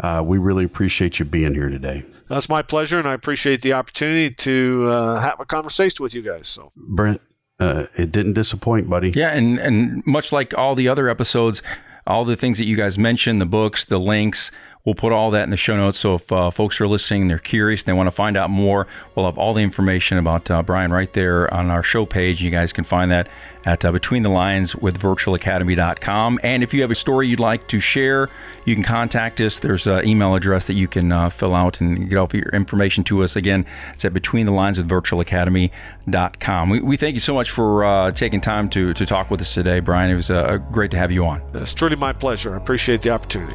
[0.00, 2.04] Uh, we really appreciate you being here today.
[2.28, 6.20] That's my pleasure, and I appreciate the opportunity to uh, have a conversation with you
[6.20, 6.46] guys.
[6.46, 7.22] So, Brent,
[7.58, 9.10] uh, it didn't disappoint, buddy.
[9.10, 11.62] Yeah, and and much like all the other episodes,
[12.08, 14.50] all the things that you guys mentioned, the books, the links.
[14.88, 15.98] We'll put all that in the show notes.
[15.98, 19.26] So if uh, folks are listening, they're curious, they want to find out more, we'll
[19.26, 22.40] have all the information about uh, Brian right there on our show page.
[22.40, 23.28] You guys can find that
[23.66, 26.40] at uh, Between the Lines with virtualacademy.com.
[26.42, 28.30] And if you have a story you'd like to share,
[28.64, 29.58] you can contact us.
[29.58, 33.04] There's an email address that you can uh, fill out and get all your information
[33.04, 33.36] to us.
[33.36, 36.70] Again, it's at Between the Lines with virtualacademy.com.
[36.70, 39.52] We, we thank you so much for uh, taking time to, to talk with us
[39.52, 40.10] today, Brian.
[40.10, 41.42] It was uh, great to have you on.
[41.52, 42.54] It's truly my pleasure.
[42.54, 43.54] I appreciate the opportunity.